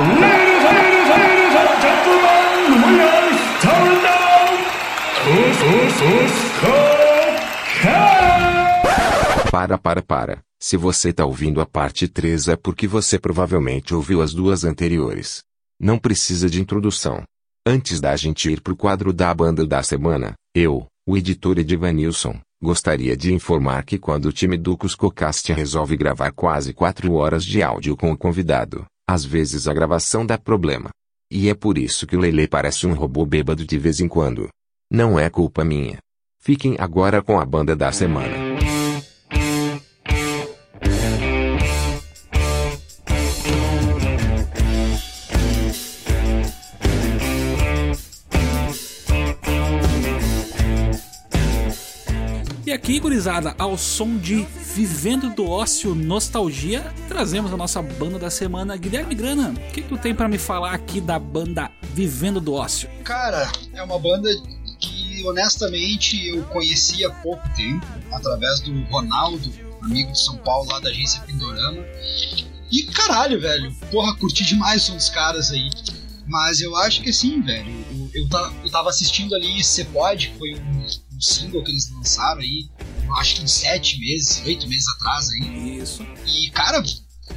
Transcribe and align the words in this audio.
Ladies, 0.00 0.18
ladies, 0.18 1.08
ladies 1.10 1.54
and 1.54 1.82
gentlemen, 1.82 2.80
we 2.82 3.00
are 3.02 3.32
starting 3.58 4.02
now. 4.02 4.22
Para, 9.50 9.76
para, 9.76 10.02
para. 10.02 10.42
Se 10.58 10.78
você 10.78 11.12
tá 11.12 11.26
ouvindo 11.26 11.60
a 11.60 11.66
parte 11.66 12.08
3 12.08 12.48
é 12.48 12.56
porque 12.56 12.86
você 12.86 13.18
provavelmente 13.18 13.94
ouviu 13.94 14.22
as 14.22 14.32
duas 14.32 14.64
anteriores. 14.64 15.42
Não 15.78 15.98
precisa 15.98 16.48
de 16.48 16.62
introdução. 16.62 17.22
Antes 17.66 18.00
da 18.00 18.16
gente 18.16 18.50
ir 18.50 18.62
pro 18.62 18.74
quadro 18.74 19.12
da 19.12 19.34
banda 19.34 19.66
da 19.66 19.82
semana, 19.82 20.32
eu, 20.54 20.86
o 21.06 21.18
editor 21.18 21.58
Edivanilson, 21.58 22.40
gostaria 22.62 23.14
de 23.14 23.34
informar 23.34 23.84
que 23.84 23.98
quando 23.98 24.24
o 24.26 24.32
time 24.32 24.56
do 24.56 24.74
Cuscocast 24.74 25.52
resolve 25.52 25.98
gravar 25.98 26.32
quase 26.32 26.72
4 26.72 27.12
horas 27.12 27.44
de 27.44 27.62
áudio 27.62 27.94
com 27.94 28.10
o 28.10 28.16
convidado, 28.16 28.86
às 29.08 29.24
vezes 29.24 29.68
a 29.68 29.74
gravação 29.74 30.24
dá 30.24 30.38
problema. 30.38 30.90
E 31.30 31.48
é 31.48 31.54
por 31.54 31.78
isso 31.78 32.06
que 32.06 32.16
o 32.16 32.20
Lele 32.20 32.46
parece 32.46 32.86
um 32.86 32.94
robô 32.94 33.24
bêbado 33.24 33.64
de 33.64 33.78
vez 33.78 34.00
em 34.00 34.08
quando. 34.08 34.48
Não 34.90 35.18
é 35.18 35.30
culpa 35.30 35.64
minha. 35.64 35.98
Fiquem 36.38 36.76
agora 36.78 37.22
com 37.22 37.40
a 37.40 37.44
banda 37.44 37.74
da 37.74 37.90
semana. 37.90 38.51
Ao 53.58 53.76
som 53.78 54.16
de 54.16 54.46
Vivendo 54.74 55.30
do 55.30 55.48
Ócio 55.48 55.94
Nostalgia, 55.94 56.92
trazemos 57.08 57.52
a 57.52 57.56
nossa 57.56 57.82
banda 57.82 58.18
da 58.18 58.30
semana. 58.30 58.76
Guilherme 58.76 59.14
Grana, 59.14 59.50
o 59.50 59.72
que, 59.72 59.82
que 59.82 59.88
tu 59.88 59.98
tem 59.98 60.14
para 60.14 60.28
me 60.28 60.38
falar 60.38 60.72
aqui 60.72 61.00
da 61.00 61.18
banda 61.18 61.70
Vivendo 61.94 62.40
do 62.40 62.54
Ócio? 62.54 62.88
Cara, 63.04 63.50
é 63.74 63.82
uma 63.82 63.98
banda 63.98 64.28
que 64.80 65.22
honestamente 65.26 66.28
eu 66.28 66.42
conheci 66.44 67.04
há 67.04 67.10
pouco 67.10 67.48
tempo, 67.54 67.86
através 68.10 68.60
do 68.60 68.82
Ronaldo, 68.84 69.52
amigo 69.82 70.10
de 70.12 70.20
São 70.20 70.36
Paulo 70.38 70.70
lá 70.70 70.80
da 70.80 70.88
agência 70.88 71.20
Pindorama. 71.22 71.84
E 72.70 72.84
caralho, 72.84 73.40
velho, 73.40 73.72
porra, 73.90 74.16
curti 74.16 74.44
demais 74.44 74.82
o 74.82 74.86
som 74.86 74.96
dos 74.96 75.10
caras 75.10 75.50
aí. 75.50 75.68
Mas 76.26 76.60
eu 76.60 76.74
acho 76.76 77.02
que 77.02 77.10
assim, 77.10 77.42
velho, 77.42 77.70
eu, 78.14 78.28
eu, 78.64 78.70
tava, 78.70 78.88
assistindo 78.88 79.34
ali 79.34 79.62
Cê 79.62 79.84
Pode, 79.84 80.28
que 80.28 80.38
foi 80.38 80.54
um, 80.54 80.86
um 81.16 81.20
single 81.20 81.62
que 81.62 81.70
eles 81.70 81.90
lançaram 81.90 82.40
aí, 82.40 82.68
acho 83.16 83.36
que 83.36 83.42
uns 83.42 83.52
sete 83.52 83.98
meses, 83.98 84.42
oito 84.44 84.66
meses 84.68 84.88
atrás 84.88 85.28
aí. 85.30 85.78
Isso. 85.78 86.06
E, 86.26 86.50
cara, 86.50 86.82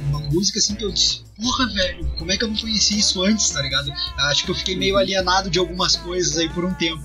uma 0.08 0.20
música 0.20 0.58
assim 0.58 0.74
que 0.74 0.84
eu 0.84 0.92
disse, 0.92 1.22
porra, 1.36 1.66
velho, 1.72 2.06
como 2.18 2.32
é 2.32 2.36
que 2.36 2.44
eu 2.44 2.48
não 2.48 2.56
conheci 2.56 2.98
isso 2.98 3.22
antes, 3.22 3.50
tá 3.50 3.62
ligado? 3.62 3.92
Acho 4.18 4.44
que 4.44 4.50
eu 4.50 4.54
fiquei 4.54 4.76
meio 4.76 4.96
alienado 4.96 5.50
de 5.50 5.58
algumas 5.58 5.96
coisas 5.96 6.36
aí 6.38 6.48
por 6.48 6.64
um 6.64 6.74
tempo. 6.74 7.02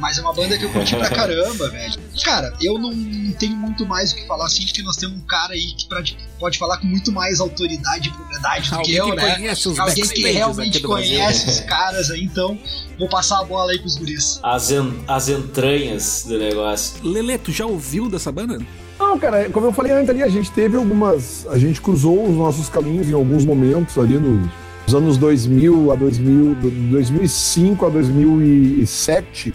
Mas 0.00 0.18
é 0.18 0.20
uma 0.22 0.32
banda 0.32 0.58
que 0.58 0.64
eu 0.64 0.70
curti 0.70 0.96
pra 0.96 1.08
caramba, 1.08 1.68
velho. 1.70 1.94
Cara, 2.24 2.52
eu 2.60 2.78
não 2.78 2.90
tenho 3.38 3.56
muito 3.56 3.86
mais 3.86 4.12
o 4.12 4.16
que 4.16 4.26
falar 4.26 4.46
assim, 4.46 4.64
porque 4.64 4.82
nós 4.82 4.96
temos 4.96 5.16
um 5.16 5.20
cara 5.22 5.52
aí 5.54 5.72
que 5.76 5.86
pra- 5.86 6.02
pode 6.38 6.58
falar 6.58 6.78
com 6.78 6.86
muito 6.86 7.10
mais 7.12 7.40
autoridade 7.40 8.08
e 8.08 8.12
propriedade 8.12 8.70
do 8.70 8.76
Alguém 8.76 8.92
que 8.94 9.00
eu, 9.00 9.06
que 9.10 9.16
né? 9.16 9.34
conhece 9.36 9.68
os 9.68 9.78
Alguém 9.78 10.04
que 10.08 10.30
realmente 10.32 10.80
conhece 10.80 11.48
os 11.48 11.60
caras 11.60 12.10
aí, 12.10 12.22
então 12.24 12.58
vou 12.98 13.08
passar 13.08 13.40
a 13.40 13.44
bola 13.44 13.72
aí 13.72 13.78
pros 13.78 13.96
guris. 13.96 14.40
As, 14.42 14.70
en- 14.70 14.92
as 15.08 15.28
entranhas 15.28 16.24
do 16.26 16.38
negócio. 16.38 16.96
Lele, 17.02 17.38
tu 17.38 17.50
já 17.52 17.64
ouviu 17.66 18.08
dessa 18.10 18.30
banda? 18.30 18.58
Não, 18.98 19.18
cara, 19.18 19.48
como 19.50 19.66
eu 19.66 19.72
falei 19.72 19.92
antes 19.92 20.10
ali, 20.10 20.22
a 20.22 20.28
gente 20.28 20.50
teve 20.52 20.76
algumas. 20.76 21.46
A 21.48 21.58
gente 21.58 21.80
cruzou 21.80 22.28
os 22.28 22.36
nossos 22.36 22.68
caminhos 22.68 23.08
em 23.08 23.12
alguns 23.12 23.44
momentos 23.44 23.96
ali 23.98 24.14
no- 24.14 24.48
nos 24.86 24.94
anos 24.94 25.16
2000 25.16 25.90
a 25.90 25.96
2000, 25.96 26.54
do- 26.56 26.70
2005 26.90 27.86
a 27.86 27.88
2007. 27.88 29.54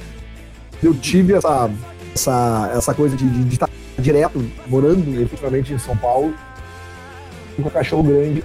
Eu 0.81 0.94
tive 0.94 1.34
essa, 1.34 1.69
essa, 2.16 2.72
essa 2.75 2.94
coisa 2.94 3.16
de, 3.16 3.28
de, 3.29 3.44
de 3.44 3.53
estar 3.53 3.69
direto, 3.97 4.44
morando 4.67 5.22
efetivamente 5.22 5.73
em 5.73 5.78
São 5.78 5.95
Paulo, 5.97 6.34
com 7.56 7.63
o 7.63 7.72
Cachorro 7.72 8.03
Grande, 8.03 8.44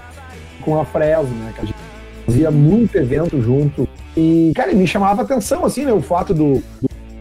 com 0.63 0.81
a 0.81 0.85
Fresno, 0.85 1.35
né? 1.37 1.53
Que 1.55 1.61
a 1.61 1.65
gente 1.65 1.79
fazia 2.27 2.51
muito 2.51 2.97
evento 2.97 3.41
junto. 3.41 3.89
E, 4.17 4.53
cara, 4.55 4.73
me 4.73 4.87
chamava 4.87 5.23
a 5.23 5.25
atenção, 5.25 5.65
assim, 5.65 5.85
né? 5.85 5.93
O 5.93 6.01
fato 6.01 6.35
do, 6.35 6.63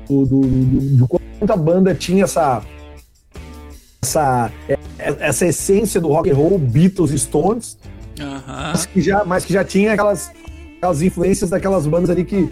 do, 0.09 0.25
do, 0.25 0.41
do, 0.41 0.97
do 0.97 1.07
quanto 1.07 1.51
a 1.51 1.57
banda 1.57 1.93
tinha 1.93 2.23
essa 2.23 2.63
essa, 4.01 4.51
é- 4.67 4.77
essa 4.99 5.45
essência 5.45 5.99
do 6.01 6.09
rock 6.09 6.29
and 6.29 6.35
roll, 6.35 6.57
Beatles 6.59 7.11
e 7.11 7.19
Stones, 7.19 7.77
Aham. 8.19 8.71
mas 8.73 8.85
que 8.85 9.01
já, 9.01 9.23
mas 9.23 9.45
que 9.45 9.53
já 9.53 9.63
tinha 9.63 9.93
aquelas, 9.93 10.29
aquelas 10.77 11.01
influências 11.01 11.49
daquelas 11.49 11.87
bandas 11.87 12.09
ali 12.09 12.25
que 12.25 12.49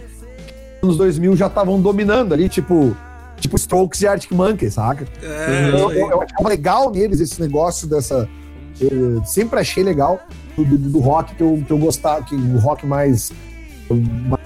nos 0.81 0.97
2000 0.97 1.35
já 1.35 1.47
estavam 1.47 1.79
dominando 1.81 2.33
ali, 2.33 2.49
tipo, 2.49 2.95
tipo 3.39 3.55
Strokes 3.55 4.01
e 4.01 4.07
Arctic 4.07 4.31
Monkeys, 4.31 4.73
saca? 4.75 5.05
É, 5.21 5.69
eu, 5.71 5.75
isso 5.75 5.89
aí. 5.89 5.99
eu, 5.99 6.09
eu 6.11 6.21
achava 6.21 6.49
legal 6.49 6.91
neles 6.91 7.19
esse 7.19 7.39
negócio 7.41 7.87
dessa. 7.87 8.27
eu 8.79 9.23
sempre 9.25 9.59
achei 9.59 9.83
legal 9.83 10.19
do, 10.57 10.63
do- 10.65 10.77
do 10.77 10.99
rock 10.99 11.35
que 11.35 11.43
eu, 11.43 11.63
que 11.65 11.71
eu 11.71 11.77
gostava, 11.77 12.23
que 12.23 12.35
o 12.35 12.57
rock 12.59 12.85
mais, 12.85 13.31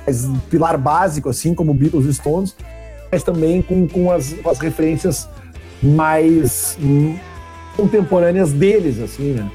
mais 0.06 0.28
pilar 0.50 0.78
básico, 0.78 1.30
assim, 1.30 1.54
como 1.54 1.74
Beatles 1.74 2.06
e 2.06 2.14
Stones, 2.14 2.56
mas 3.12 3.24
também 3.24 3.62
com, 3.62 3.88
com, 3.88 4.12
as, 4.12 4.34
com 4.34 4.50
as 4.50 4.60
referências 4.60 5.28
mais 5.82 6.78
hum, 6.82 7.16
contemporâneas 7.76 8.52
deles, 8.52 9.00
assim, 9.00 9.34
né? 9.34 9.50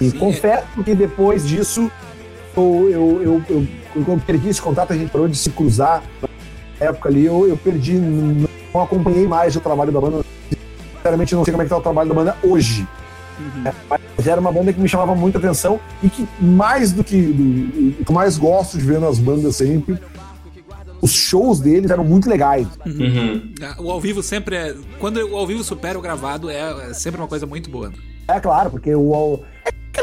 E 0.00 0.10
Sim, 0.10 0.18
confesso 0.18 0.66
que 0.84 0.94
depois 0.94 1.46
disso 1.46 1.90
eu, 2.56 2.88
eu, 2.90 3.22
eu, 3.22 3.42
eu, 3.48 3.66
eu 3.94 4.20
perdi 4.26 4.48
esse 4.48 4.60
contato, 4.60 4.92
a 4.92 4.96
gente 4.96 5.10
parou 5.10 5.28
de 5.28 5.36
se 5.36 5.50
cruzar 5.50 6.02
na 6.22 6.86
época 6.86 7.08
ali, 7.08 7.24
eu, 7.24 7.46
eu 7.46 7.56
perdi, 7.56 7.94
não 7.94 8.48
não 8.74 8.82
acompanhei 8.82 9.26
mais 9.26 9.54
o 9.54 9.60
trabalho 9.60 9.92
da 9.92 10.00
banda. 10.00 10.24
Sinceramente, 10.96 11.32
eu 11.32 11.36
não 11.38 11.44
sei 11.44 11.52
como 11.52 11.62
é 11.62 11.64
que 11.64 11.70
tá 11.70 11.78
o 11.78 11.80
trabalho 11.80 12.08
da 12.08 12.14
banda 12.14 12.36
hoje. 12.42 12.86
Uhum. 13.38 13.72
Mas 13.88 14.26
era 14.26 14.40
uma 14.40 14.50
banda 14.50 14.72
que 14.72 14.80
me 14.80 14.88
chamava 14.88 15.14
muita 15.14 15.38
atenção 15.38 15.78
e 16.02 16.08
que 16.08 16.26
mais 16.40 16.92
do 16.92 17.04
que 17.04 17.20
do, 17.20 18.00
o 18.00 18.04
que 18.04 18.10
eu 18.10 18.14
mais 18.14 18.36
gosto 18.36 18.76
de 18.78 18.84
ver 18.84 19.00
nas 19.00 19.18
bandas 19.18 19.56
sempre, 19.56 19.98
os 21.00 21.12
shows 21.12 21.60
deles 21.60 21.90
eram 21.90 22.04
muito 22.04 22.28
legais. 22.28 22.66
Uhum. 22.84 23.52
Ah, 23.62 23.76
O 23.78 23.90
ao 23.90 24.00
vivo 24.00 24.22
sempre 24.22 24.56
é. 24.56 24.74
Quando 24.98 25.18
o 25.18 25.36
ao 25.36 25.46
vivo 25.46 25.62
supera 25.62 25.98
o 25.98 26.02
gravado, 26.02 26.50
é, 26.50 26.90
é 26.90 26.94
sempre 26.94 27.20
uma 27.20 27.28
coisa 27.28 27.46
muito 27.46 27.70
boa. 27.70 27.92
É 28.26 28.40
claro, 28.40 28.70
porque 28.70 28.94
o 28.94 29.12
é, 29.14 29.40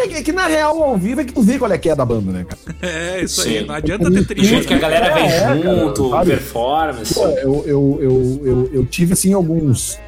cara, 0.08 0.20
é 0.20 0.24
que 0.24 0.32
na 0.32 0.48
real 0.48 0.82
ao 0.84 0.98
vivo 0.98 1.22
é 1.22 1.24
que 1.26 1.34
tu 1.34 1.42
vê 1.42 1.58
qual 1.60 1.72
é 1.72 1.78
que 1.78 1.90
é 1.90 1.96
da 1.96 2.06
banda, 2.06 2.32
né, 2.32 2.46
cara? 2.46 2.76
É, 2.82 3.24
isso 3.24 3.42
aí. 3.42 3.60
Sim. 3.60 3.66
Não 3.66 3.76
adianta 3.76 4.12
ter 4.12 4.26
trilha. 4.26 4.48
jeito 4.48 4.68
que 4.68 4.74
a 4.74 4.78
galera 4.80 5.14
vem 5.14 5.26
É, 5.26 5.40
cara, 5.40 5.56
junto, 5.80 6.10
sabe? 6.10 6.30
performance. 6.32 7.14
Pô, 7.14 7.26
eu, 7.28 7.64
eu, 7.66 8.00
eu, 8.02 8.42
eu, 8.46 8.70
eu 8.74 8.86
tive, 8.86 9.14
assim, 9.14 9.34
alguns 9.34 10.00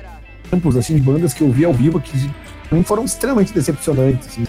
tempos, 0.49 0.75
assim, 0.75 0.95
de 0.95 1.01
bandas 1.01 1.33
que 1.33 1.41
eu 1.41 1.51
vi 1.51 1.65
ao 1.65 1.73
vivo 1.73 1.99
que 1.99 2.29
pra 2.69 2.77
mim 2.77 2.83
foram 2.83 3.03
extremamente 3.05 3.53
decepcionantes, 3.53 4.27
assim? 4.27 4.45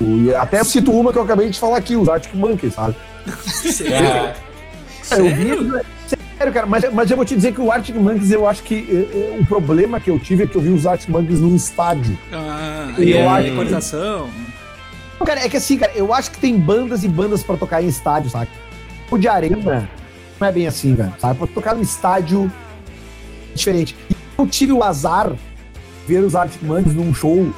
E 0.00 0.32
até 0.34 0.62
cito 0.62 0.92
uma 0.92 1.12
que 1.12 1.18
eu 1.18 1.22
acabei 1.22 1.48
de 1.50 1.58
falar 1.58 1.76
aqui, 1.78 1.96
os 1.96 2.08
Arctic 2.08 2.34
Monkeys, 2.34 2.74
sabe? 2.74 2.94
É, 3.84 5.14
É, 5.14 5.18
Eu 5.20 5.34
vi, 5.34 5.48
sério, 6.38 6.52
cara, 6.52 6.66
mas, 6.66 6.84
mas 6.92 7.10
eu 7.10 7.16
vou 7.16 7.26
te 7.26 7.34
dizer 7.34 7.52
que 7.52 7.60
o 7.60 7.70
Arctic 7.70 7.96
Monkeys, 7.96 8.30
eu 8.30 8.46
acho 8.48 8.62
que 8.62 8.74
eh, 8.74 9.16
eh, 9.36 9.38
o 9.40 9.44
problema 9.46 9.98
que 10.00 10.08
eu 10.10 10.18
tive 10.18 10.44
é 10.44 10.46
que 10.46 10.56
eu 10.56 10.60
vi 10.62 10.70
os 10.70 10.86
Arctic 10.86 11.08
Monkeys 11.10 11.40
num 11.40 11.54
estádio. 11.56 12.16
Ah, 12.32 12.94
E 12.98 13.10
eu 13.10 13.28
a 13.28 13.34
acho- 13.36 13.48
equalização. 13.48 14.28
Não, 15.18 15.26
Cara, 15.26 15.40
é 15.44 15.48
que 15.48 15.56
assim, 15.56 15.76
cara, 15.76 15.92
eu 15.96 16.14
acho 16.14 16.30
que 16.30 16.38
tem 16.38 16.56
bandas 16.58 17.02
e 17.04 17.08
bandas 17.08 17.42
pra 17.42 17.56
tocar 17.56 17.82
em 17.82 17.88
estádio, 17.88 18.30
sabe? 18.30 18.48
O 19.10 19.18
de 19.18 19.26
arena 19.28 19.88
não 20.40 20.46
é 20.46 20.52
bem 20.52 20.66
assim, 20.66 20.94
velho, 20.94 21.12
sabe? 21.18 21.38
Pra 21.38 21.46
tocar 21.48 21.74
no 21.74 21.82
estádio 21.82 22.50
é 23.50 23.54
diferente. 23.54 23.96
E 24.10 24.14
eu 24.38 24.46
tive 24.46 24.72
o 24.72 24.84
azar 24.84 25.30
de 25.30 25.36
ver 26.06 26.20
os 26.20 26.36
Arctic 26.36 26.62
Monkeys 26.62 26.94
num 26.94 27.12
show 27.12 27.52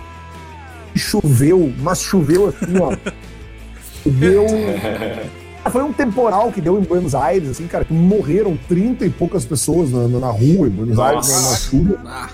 que 0.94 0.98
choveu, 0.98 1.72
mas 1.80 2.00
choveu 2.00 2.48
assim, 2.48 2.78
ó. 2.80 2.96
Deu. 4.06 4.46
Foi 5.70 5.82
um 5.82 5.92
temporal 5.92 6.50
que 6.52 6.60
deu 6.60 6.78
em 6.78 6.82
Buenos 6.82 7.14
Aires, 7.14 7.48
assim, 7.50 7.66
cara, 7.66 7.84
que 7.84 7.92
morreram 7.92 8.58
30 8.68 9.04
e 9.06 9.10
poucas 9.10 9.44
pessoas 9.44 9.90
na, 9.90 10.06
na- 10.08 10.18
na 10.20 10.30
rua 10.30 10.66
em 10.66 10.70
Buenos 10.70 10.98
Aires, 10.98 11.28
na, 11.28 11.50
na 11.50 11.56
chuva. 11.56 12.00
Ah, 12.06 12.28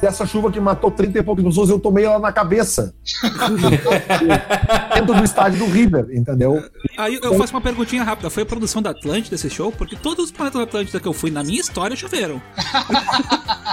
Dessa 0.00 0.24
chuva 0.24 0.50
que 0.50 0.58
matou 0.58 0.90
30 0.90 1.18
e 1.18 1.22
poucas 1.22 1.44
pessoas, 1.44 1.68
eu 1.68 1.78
tomei 1.78 2.06
ela 2.06 2.18
na 2.18 2.32
cabeça. 2.32 2.94
Dentro 4.94 5.14
do 5.14 5.22
estádio 5.22 5.58
do 5.58 5.66
River, 5.70 6.06
entendeu? 6.14 6.58
Aí 6.96 7.20
eu 7.22 7.34
faço 7.36 7.52
uma 7.52 7.60
perguntinha 7.60 8.02
rápida. 8.02 8.30
Foi 8.30 8.42
a 8.44 8.46
produção 8.46 8.80
da 8.80 8.90
Atlântida 8.92 9.34
esse 9.34 9.50
show? 9.50 9.70
Porque 9.70 9.96
todos 9.96 10.24
os 10.24 10.30
planetas 10.30 10.58
da 10.58 10.64
Atlântida 10.64 10.98
que 11.00 11.06
eu 11.06 11.12
fui 11.12 11.30
na 11.30 11.44
minha 11.44 11.60
história 11.60 11.94
choveram. 11.94 12.40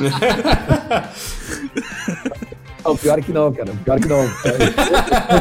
Não, 2.84 2.96
pior 2.96 3.22
que 3.22 3.32
não, 3.34 3.52
cara. 3.52 3.74
Pior 3.84 4.00
que 4.00 4.08
não. 4.08 4.28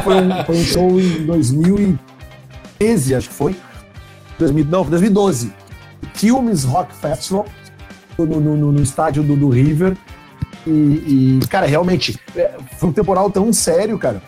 Foi 0.03 0.15
um, 0.15 0.43
foi 0.45 0.55
um 0.57 0.63
show 0.65 0.99
em 0.99 1.25
2013, 1.25 3.15
acho 3.15 3.29
que 3.29 3.33
foi. 3.35 3.55
2000, 4.39 4.65
não, 4.65 4.83
2012. 4.85 5.51
Quilmes 6.13 6.63
Rock 6.63 6.93
Festival, 6.95 7.45
no, 8.17 8.25
no, 8.25 8.57
no- 8.57 8.71
no 8.71 8.81
estádio 8.81 9.23
do, 9.23 9.35
do 9.35 9.49
River. 9.49 9.95
E, 10.65 10.69
e, 10.69 11.39
cara, 11.49 11.65
realmente, 11.65 12.19
é, 12.35 12.55
foi 12.77 12.89
um 12.89 12.93
temporal 12.93 13.29
tão 13.31 13.51
sério, 13.53 13.97
cara. 13.97 14.21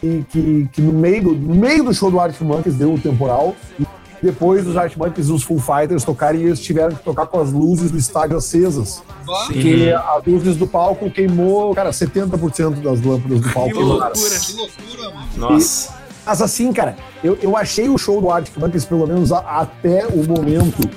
que, 0.00 0.24
que, 0.30 0.68
que 0.72 0.80
no, 0.82 0.92
meio 0.92 1.22
do, 1.24 1.34
no 1.34 1.54
meio 1.54 1.82
do 1.84 1.92
show 1.92 2.10
do 2.10 2.20
Arctic 2.20 2.42
Monkeys 2.42 2.76
deu 2.76 2.94
o 2.94 2.98
temporal. 2.98 3.54
E 3.80 3.86
depois 4.22 4.64
dos 4.64 4.76
Arctic 4.76 4.98
Monkeys, 4.98 5.28
os 5.28 5.42
Full 5.42 5.58
Fighters 5.60 6.04
tocarem 6.04 6.40
e 6.40 6.44
eles 6.44 6.60
tiveram 6.60 6.94
que 6.94 7.02
tocar 7.02 7.26
com 7.26 7.40
as 7.40 7.52
luzes 7.52 7.90
do 7.90 7.98
estádio 7.98 8.36
acesas. 8.36 9.02
Porque 9.46 9.92
as 9.94 10.24
luzes 10.24 10.56
do 10.56 10.66
palco 10.66 11.10
queimou, 11.10 11.74
cara, 11.74 11.90
70% 11.90 12.80
das 12.82 13.02
lâmpadas 13.02 13.40
do 13.40 13.50
palco. 13.52 13.68
Que 13.70 13.74
queimaram. 13.74 13.98
loucura. 13.98 14.38
que 14.40 14.52
loucura, 14.54 15.10
mano. 15.14 15.28
Nossa. 15.36 15.95
Mas 16.26 16.42
assim, 16.42 16.72
cara, 16.72 16.96
eu, 17.22 17.38
eu 17.40 17.56
achei 17.56 17.88
o 17.88 17.96
show 17.96 18.20
do 18.20 18.28
Arctic 18.30 18.56
Monkeys, 18.58 18.84
pelo 18.84 19.06
menos 19.06 19.30
a- 19.32 19.38
até 19.60 20.06
o 20.08 20.24
momento 20.24 20.90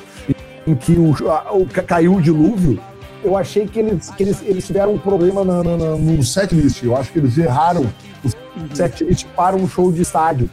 em 0.65 0.73
que 0.75 0.93
o, 0.93 1.13
a- 1.29 1.53
o- 1.53 1.67
ca- 1.67 1.83
caiu 1.83 2.15
o 2.15 2.21
dilúvio, 2.21 2.81
eu 3.23 3.37
achei 3.37 3.67
que 3.67 3.77
eles, 3.79 4.09
que 4.09 4.23
eles, 4.23 4.41
eles 4.43 4.65
tiveram 4.65 4.93
um 4.95 4.97
problema 4.97 5.43
na, 5.45 5.63
na, 5.63 5.77
na- 5.77 5.95
no 5.95 6.23
setlist. 6.23 6.81
Eu 6.83 6.95
acho 6.97 7.11
que 7.11 7.19
eles 7.19 7.37
erraram 7.37 7.85
o 8.23 8.75
setlist 8.75 9.25
para 9.35 9.55
um 9.55 9.67
show 9.69 9.91
de 9.91 10.01
estádio. 10.01 10.49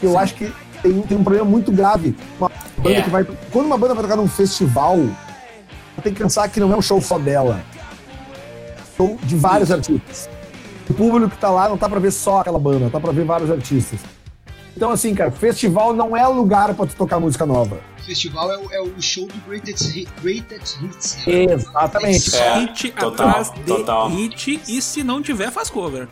Eu 0.00 0.16
acho 0.16 0.34
que 0.36 0.52
tem, 0.80 1.02
tem 1.02 1.18
um 1.18 1.24
problema 1.24 1.44
muito 1.46 1.72
grave. 1.72 2.14
Uma 2.38 2.50
banda 2.78 2.90
É. 2.98 3.02
que 3.02 3.10
vai, 3.10 3.26
quando 3.50 3.66
uma 3.66 3.76
banda 3.78 3.94
vai 3.94 4.04
tocar 4.04 4.16
num 4.16 4.28
festival, 4.28 4.96
tem 6.04 6.14
que 6.14 6.20
pensar 6.22 6.48
que 6.48 6.60
não 6.60 6.72
é 6.72 6.76
um 6.76 6.82
show 6.82 7.00
só 7.00 7.18
dela. 7.18 7.60
Show 8.96 9.18
de 9.24 9.34
vários 9.34 9.72
artistas. 9.72 10.28
O 10.88 10.94
público 10.94 11.30
que 11.30 11.38
tá 11.38 11.50
lá 11.50 11.68
não 11.68 11.76
tá 11.76 11.88
pra 11.88 11.98
ver 12.00 12.10
só 12.10 12.40
aquela 12.40 12.58
banda, 12.58 12.88
tá 12.90 12.98
pra 12.98 13.12
ver 13.12 13.24
vários 13.24 13.50
artistas. 13.50 14.00
Então, 14.76 14.90
assim, 14.90 15.14
cara, 15.14 15.30
festival 15.30 15.92
não 15.92 16.16
é 16.16 16.26
lugar 16.26 16.72
pra 16.74 16.86
tu 16.86 16.94
tocar 16.94 17.18
música 17.18 17.44
nova. 17.44 17.78
O 17.98 18.02
festival 18.04 18.50
é 18.52 18.58
o, 18.58 18.72
é 18.72 18.80
o 18.80 18.92
show 19.02 19.26
do 19.26 19.34
Greatest, 19.48 19.82
Hit- 19.92 20.08
Greatest 20.22 20.80
Hits. 20.80 21.18
né? 21.26 21.32
Exatamente. 21.52 22.36
É, 22.36 22.58
hit 22.60 22.90
total, 22.92 23.28
atrás 23.28 23.52
de 23.52 23.60
total. 23.64 24.08
hit 24.08 24.60
e 24.68 24.80
se 24.80 25.02
não 25.02 25.20
tiver, 25.20 25.50
faz 25.50 25.68
cover. 25.68 26.08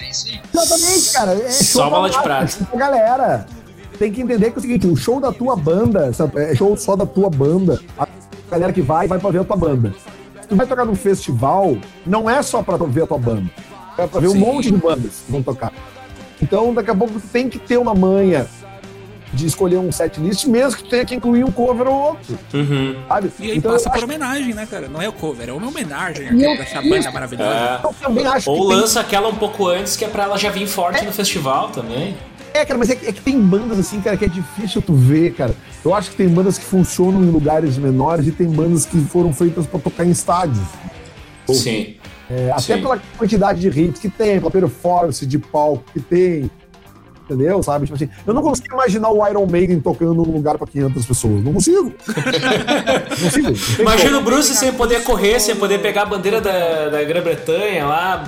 É 0.00 0.10
isso 0.10 0.28
aí. 0.28 0.40
Exatamente, 0.52 1.12
cara. 1.12 1.32
É 1.32 1.50
Só 1.50 1.82
show 1.82 1.90
bola 1.90 2.10
de 2.10 2.22
prata. 2.22 2.68
galera. 2.76 3.46
Tem 3.98 4.12
que 4.12 4.20
entender 4.20 4.50
que 4.50 4.56
é 4.56 4.58
o 4.58 4.60
seguinte, 4.60 4.86
o 4.86 4.96
show 4.96 5.18
da 5.20 5.32
tua 5.32 5.56
banda, 5.56 6.10
é 6.36 6.54
show 6.54 6.76
só 6.76 6.94
da 6.96 7.06
tua 7.06 7.30
banda. 7.30 7.80
A 7.98 8.06
galera 8.50 8.72
que 8.72 8.82
vai, 8.82 9.08
vai 9.08 9.18
pra 9.18 9.30
ver 9.30 9.40
a 9.40 9.44
tua 9.44 9.56
banda. 9.56 9.94
Se 10.42 10.48
tu 10.48 10.56
vai 10.56 10.66
tocar 10.66 10.84
num 10.84 10.94
festival, 10.96 11.76
não 12.04 12.28
é 12.28 12.42
só 12.42 12.62
pra 12.62 12.76
ver 12.76 13.04
a 13.04 13.06
tua 13.06 13.18
banda. 13.18 13.48
É 13.96 14.06
pra 14.06 14.20
ver 14.20 14.28
um 14.28 14.34
monte 14.34 14.70
de 14.70 14.76
bandas 14.76 15.22
que 15.24 15.32
vão 15.32 15.42
tocar. 15.42 15.72
Então, 16.42 16.74
daqui 16.74 16.90
a 16.90 16.94
pouco 16.94 17.20
tu 17.20 17.26
tem 17.28 17.48
que 17.48 17.58
ter 17.58 17.76
uma 17.78 17.94
manha 17.94 18.46
de 19.32 19.46
escolher 19.46 19.78
um 19.78 19.90
set 19.90 20.20
list, 20.20 20.44
mesmo 20.46 20.76
que 20.76 20.84
tu 20.84 20.90
tenha 20.90 21.04
que 21.04 21.14
incluir 21.14 21.42
um 21.44 21.50
cover 21.50 21.88
ou 21.88 21.94
outro, 21.94 22.38
Uhum. 22.52 22.94
sabe? 23.08 23.32
E 23.40 23.50
aí 23.50 23.58
então, 23.58 23.72
passa 23.72 23.90
por 23.90 23.96
acho, 23.96 24.04
homenagem, 24.04 24.54
né, 24.54 24.64
cara? 24.70 24.86
Não 24.88 25.02
é 25.02 25.08
o 25.08 25.12
cover, 25.12 25.48
é 25.48 25.52
uma 25.52 25.66
homenagem 25.66 26.32
Não, 26.32 26.52
àquela 26.52 26.56
dessa 26.56 26.82
banda 26.82 27.10
maravilhosa. 27.10 27.50
É. 27.52 27.80
eu 27.86 27.94
também 28.00 28.26
acho 28.26 28.48
Ou 28.50 28.62
que 28.62 28.68
tem 28.68 28.76
lança 28.76 29.00
aquela 29.00 29.28
um 29.28 29.34
pouco 29.34 29.66
antes, 29.66 29.96
que 29.96 30.04
é 30.04 30.08
pra 30.08 30.24
ela 30.24 30.38
já 30.38 30.50
vir 30.50 30.66
forte 30.68 31.04
no 31.04 31.12
festival 31.12 31.70
também. 31.70 32.16
É, 32.52 32.64
cara, 32.64 32.78
mas 32.78 32.88
é 32.90 32.94
que, 32.94 33.08
é 33.08 33.12
que 33.12 33.20
tem 33.20 33.40
bandas 33.40 33.76
assim, 33.80 34.00
cara, 34.00 34.16
que 34.16 34.24
é 34.24 34.28
difícil 34.28 34.80
tu 34.80 34.94
ver, 34.94 35.34
cara. 35.34 35.52
Eu 35.84 35.92
acho 35.92 36.10
que 36.10 36.16
tem 36.16 36.28
bandas 36.28 36.56
que 36.56 36.64
funcionam 36.64 37.20
em 37.24 37.30
lugares 37.30 37.76
menores 37.76 38.28
e 38.28 38.30
tem 38.30 38.46
bandas 38.48 38.86
que 38.86 39.00
foram 39.06 39.32
feitas 39.32 39.66
pra 39.66 39.80
tocar 39.80 40.04
em 40.04 40.10
estádios. 40.10 40.64
Sim. 41.50 41.96
É, 42.30 42.50
até 42.52 42.76
pela 42.78 42.98
quantidade 43.18 43.60
de 43.60 43.68
hits 43.80 44.00
que 44.00 44.08
tem, 44.08 44.38
pela 44.38 44.50
performance 44.50 45.24
de 45.26 45.38
palco 45.38 45.84
que 45.92 46.00
tem. 46.00 46.50
Entendeu? 47.24 47.62
Sabe? 47.62 47.86
Tipo 47.86 47.96
assim, 47.96 48.08
eu 48.26 48.34
não 48.34 48.42
consigo 48.42 48.74
imaginar 48.74 49.08
o 49.10 49.26
Iron 49.26 49.46
Maiden 49.46 49.80
tocando 49.80 50.12
num 50.14 50.30
lugar 50.32 50.58
pra 50.58 50.66
500 50.66 51.06
pessoas. 51.06 51.42
Não 51.42 51.54
consigo. 51.54 51.90
não 52.06 53.18
consigo. 53.22 53.48
Não 53.48 53.80
Imagina 53.80 54.10
como. 54.10 54.20
o 54.20 54.24
Bruce 54.24 54.54
sem 54.54 54.72
poder 54.74 55.02
correr, 55.04 55.40
sem 55.40 55.56
poder 55.56 55.80
pegar 55.80 56.02
a 56.02 56.06
bandeira 56.06 56.40
da, 56.42 56.90
da 56.90 57.02
Grã-Bretanha 57.02 57.86
lá, 57.86 58.24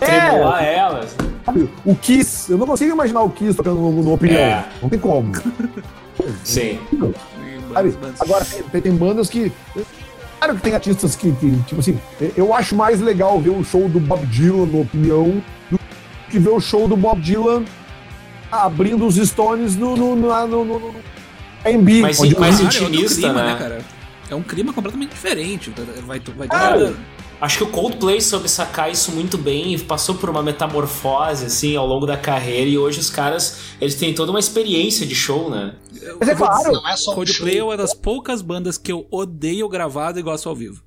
É. 0.00 0.06
tremular 0.06 0.64
ela. 0.64 1.06
Sabe? 1.44 1.70
O 1.84 1.94
Kiss. 1.94 2.50
Eu 2.50 2.58
não 2.58 2.66
consigo 2.66 2.90
imaginar 2.92 3.22
o 3.22 3.30
Kiss 3.30 3.54
tocando 3.56 3.76
no, 3.80 3.92
no 4.02 4.14
Opinião. 4.14 4.40
É. 4.40 4.64
Não 4.82 4.88
tem 4.88 4.98
como. 4.98 5.30
Sim. 6.42 6.80
Sabe? 7.72 7.96
Agora, 8.18 8.44
tem- 8.72 8.80
tem 8.80 8.92
bandas 8.92 9.28
que. 9.30 9.52
Claro 10.46 10.58
que 10.58 10.62
tem 10.62 10.74
artistas 10.74 11.16
que, 11.16 11.32
que, 11.32 11.50
tipo 11.66 11.80
assim, 11.80 11.98
eu 12.36 12.54
acho 12.54 12.76
mais 12.76 13.00
legal 13.00 13.40
ver 13.40 13.50
o 13.50 13.64
show 13.64 13.88
do 13.88 13.98
Bob 13.98 14.24
Dylan, 14.26 14.66
na 14.66 14.78
opinião, 14.78 15.42
do 15.68 15.78
que 16.30 16.38
ver 16.38 16.50
o 16.50 16.60
show 16.60 16.86
do 16.86 16.96
Bob 16.96 17.20
Dylan 17.20 17.64
abrindo 18.50 19.04
os 19.04 19.16
Stones 19.16 19.74
no, 19.74 19.96
no, 19.96 20.14
no, 20.14 20.46
no, 20.46 20.64
no, 20.64 20.78
no 20.78 20.94
Mas 22.00 22.20
onde- 22.20 22.38
mas- 22.38 22.60
Claro, 22.60 22.62
é 22.62 22.78
intimista, 22.78 23.20
clima, 23.22 23.42
né? 23.42 23.56
cara? 23.58 23.78
É 24.30 24.34
um 24.36 24.42
clima 24.42 24.72
completamente 24.72 25.10
diferente. 25.10 25.72
Vai, 26.06 26.20
vai 26.20 26.46
Cara, 26.48 26.94
Acho 27.38 27.58
que 27.58 27.64
o 27.64 27.66
Coldplay 27.66 28.18
soube 28.20 28.48
sacar 28.48 28.90
isso 28.90 29.12
muito 29.12 29.36
bem 29.36 29.74
e 29.74 29.78
passou 29.78 30.14
por 30.14 30.30
uma 30.30 30.42
metamorfose, 30.42 31.44
assim, 31.46 31.76
ao 31.76 31.86
longo 31.86 32.06
da 32.06 32.16
carreira. 32.16 32.70
E 32.70 32.78
hoje 32.78 32.98
os 32.98 33.10
caras, 33.10 33.58
eles 33.80 33.94
têm 33.94 34.14
toda 34.14 34.30
uma 34.30 34.38
experiência 34.40 35.04
de 35.06 35.14
show, 35.14 35.50
né? 35.50 35.74
Mas 36.18 36.28
é 36.30 36.34
claro, 36.34 36.72
Não 36.72 36.88
é 36.88 36.96
só 36.96 37.14
Coldplay 37.14 37.58
é 37.58 37.64
uma 37.64 37.76
das 37.76 37.92
poucas 37.92 38.40
bandas 38.40 38.78
que 38.78 38.90
eu 38.90 39.06
odeio 39.10 39.68
gravado 39.68 40.18
e 40.18 40.22
gosto 40.22 40.48
ao 40.48 40.54
vivo. 40.56 40.82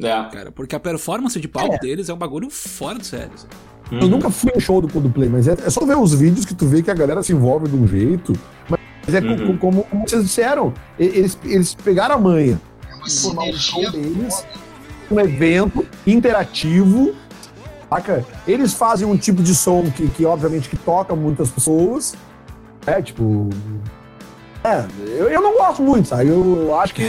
É. 0.00 0.08
Cara, 0.30 0.52
porque 0.52 0.76
a 0.76 0.80
performance 0.80 1.40
de 1.40 1.48
palco 1.48 1.74
É. 1.74 1.78
deles 1.78 2.08
é 2.08 2.14
um 2.14 2.18
bagulho 2.18 2.50
fora 2.50 2.98
de 2.98 3.06
sério. 3.06 3.30
assim. 3.34 3.46
Eu 3.90 4.08
nunca 4.08 4.28
fui 4.30 4.52
em 4.54 4.60
show 4.60 4.82
do 4.82 4.88
Coldplay, 4.88 5.30
mas 5.30 5.48
é, 5.48 5.56
é 5.64 5.70
só 5.70 5.86
ver 5.86 5.96
os 5.96 6.12
vídeos 6.12 6.44
que 6.44 6.54
tu 6.54 6.66
vê 6.66 6.82
que 6.82 6.90
a 6.90 6.94
galera 6.94 7.22
se 7.22 7.32
envolve 7.32 7.66
de 7.66 7.74
um 7.74 7.88
jeito. 7.88 8.34
Mas 8.68 8.78
é 9.14 9.20
Uhum. 9.20 9.56
como, 9.56 9.84
como 9.84 10.06
vocês 10.06 10.22
disseram, 10.22 10.74
eles, 10.98 11.38
eles 11.44 11.74
pegaram 11.74 12.16
a 12.16 12.18
manha. 12.18 12.60
É 12.90 12.94
uma 12.94 13.08
formar 13.08 13.44
um 13.44 13.52
show 13.54 13.82
sinergia 13.82 13.90
deles. 14.12 14.34
foda. 14.34 14.67
Um 15.10 15.18
evento 15.20 15.86
interativo, 16.06 17.14
saca? 17.88 18.24
Eles 18.46 18.74
fazem 18.74 19.06
um 19.06 19.16
tipo 19.16 19.42
de 19.42 19.54
som 19.54 19.84
que, 19.90 20.08
que 20.08 20.24
obviamente, 20.24 20.68
que 20.68 20.76
toca 20.76 21.14
muitas 21.14 21.50
pessoas, 21.50 22.14
é, 22.86 23.00
tipo... 23.02 23.48
É, 24.64 24.84
eu, 25.06 25.28
eu 25.28 25.40
não 25.40 25.56
gosto 25.56 25.82
muito, 25.82 26.08
sabe? 26.08 26.28
Eu 26.28 26.76
acho 26.80 26.92
que... 26.94 27.02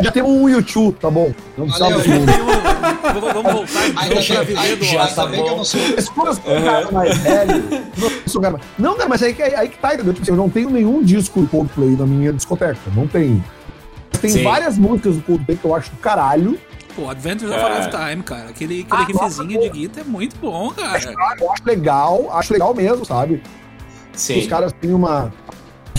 já 0.00 0.12
temos 0.12 0.30
um 0.30 0.48
YouTube, 0.48 0.94
tá 1.00 1.10
bom? 1.10 1.32
Não 1.56 1.66
precisa 1.66 2.00
de 2.02 2.10
um. 2.12 2.26
Vamos, 3.32 3.52
voltar 3.52 4.02
Ainda 4.02 4.20
então 4.20 4.44
viver 4.44 4.76
do 4.76 4.84
já 4.84 5.06
tá 5.08 5.26
bem 5.26 5.42
que 5.42 5.48
eu 5.50 5.56
não 5.56 5.64
sou. 5.64 5.80
Um 5.80 6.64
cara 6.64 6.90
mais 6.92 7.18
velho, 7.18 7.64
não 8.32 8.40
cara 8.42 8.52
mais- 8.52 8.64
Não, 8.78 8.94
cara, 8.94 9.08
mas 9.08 9.22
aí, 9.22 9.34
que- 9.34 9.42
aí 9.42 9.68
que 9.68 9.78
tá, 9.78 9.94
entendeu? 9.94 10.12
Tipo 10.12 10.22
assim, 10.24 10.32
eu 10.32 10.36
não 10.36 10.48
tenho 10.50 10.70
nenhum 10.70 11.02
disco 11.02 11.40
do 11.40 11.48
Coldplay 11.48 11.96
na 11.96 12.06
minha 12.06 12.32
discoteca, 12.32 12.78
não 12.94 13.06
tem. 13.06 13.42
Tem 14.26 14.38
Sim. 14.38 14.42
várias 14.44 14.76
músicas 14.78 15.16
do 15.16 15.22
Coldplay 15.22 15.56
que 15.56 15.64
eu 15.64 15.74
acho 15.74 15.90
do 15.90 15.96
caralho, 15.98 16.58
Pô, 16.96 17.10
Adventures 17.10 17.52
É. 17.52 17.56
of 17.56 17.64
a 17.64 17.78
Lifetime, 17.78 18.22
cara. 18.22 18.48
Aquele, 18.48 18.80
aquele 18.80 18.86
Ah, 18.90 19.04
riffzinho 19.04 19.22
nossa, 19.22 19.44
de 19.46 19.68
guitarra 19.68 20.00
é 20.06 20.10
muito 20.10 20.36
bom, 20.40 20.70
cara. 20.70 20.98
eu 21.38 21.52
acho 21.52 21.62
legal, 21.66 22.28
acho 22.32 22.52
legal 22.54 22.74
mesmo, 22.74 23.04
sabe? 23.04 23.42
Os 24.14 24.20
Sim. 24.22 24.48
caras 24.48 24.72
têm 24.72 24.94
uma. 24.94 25.30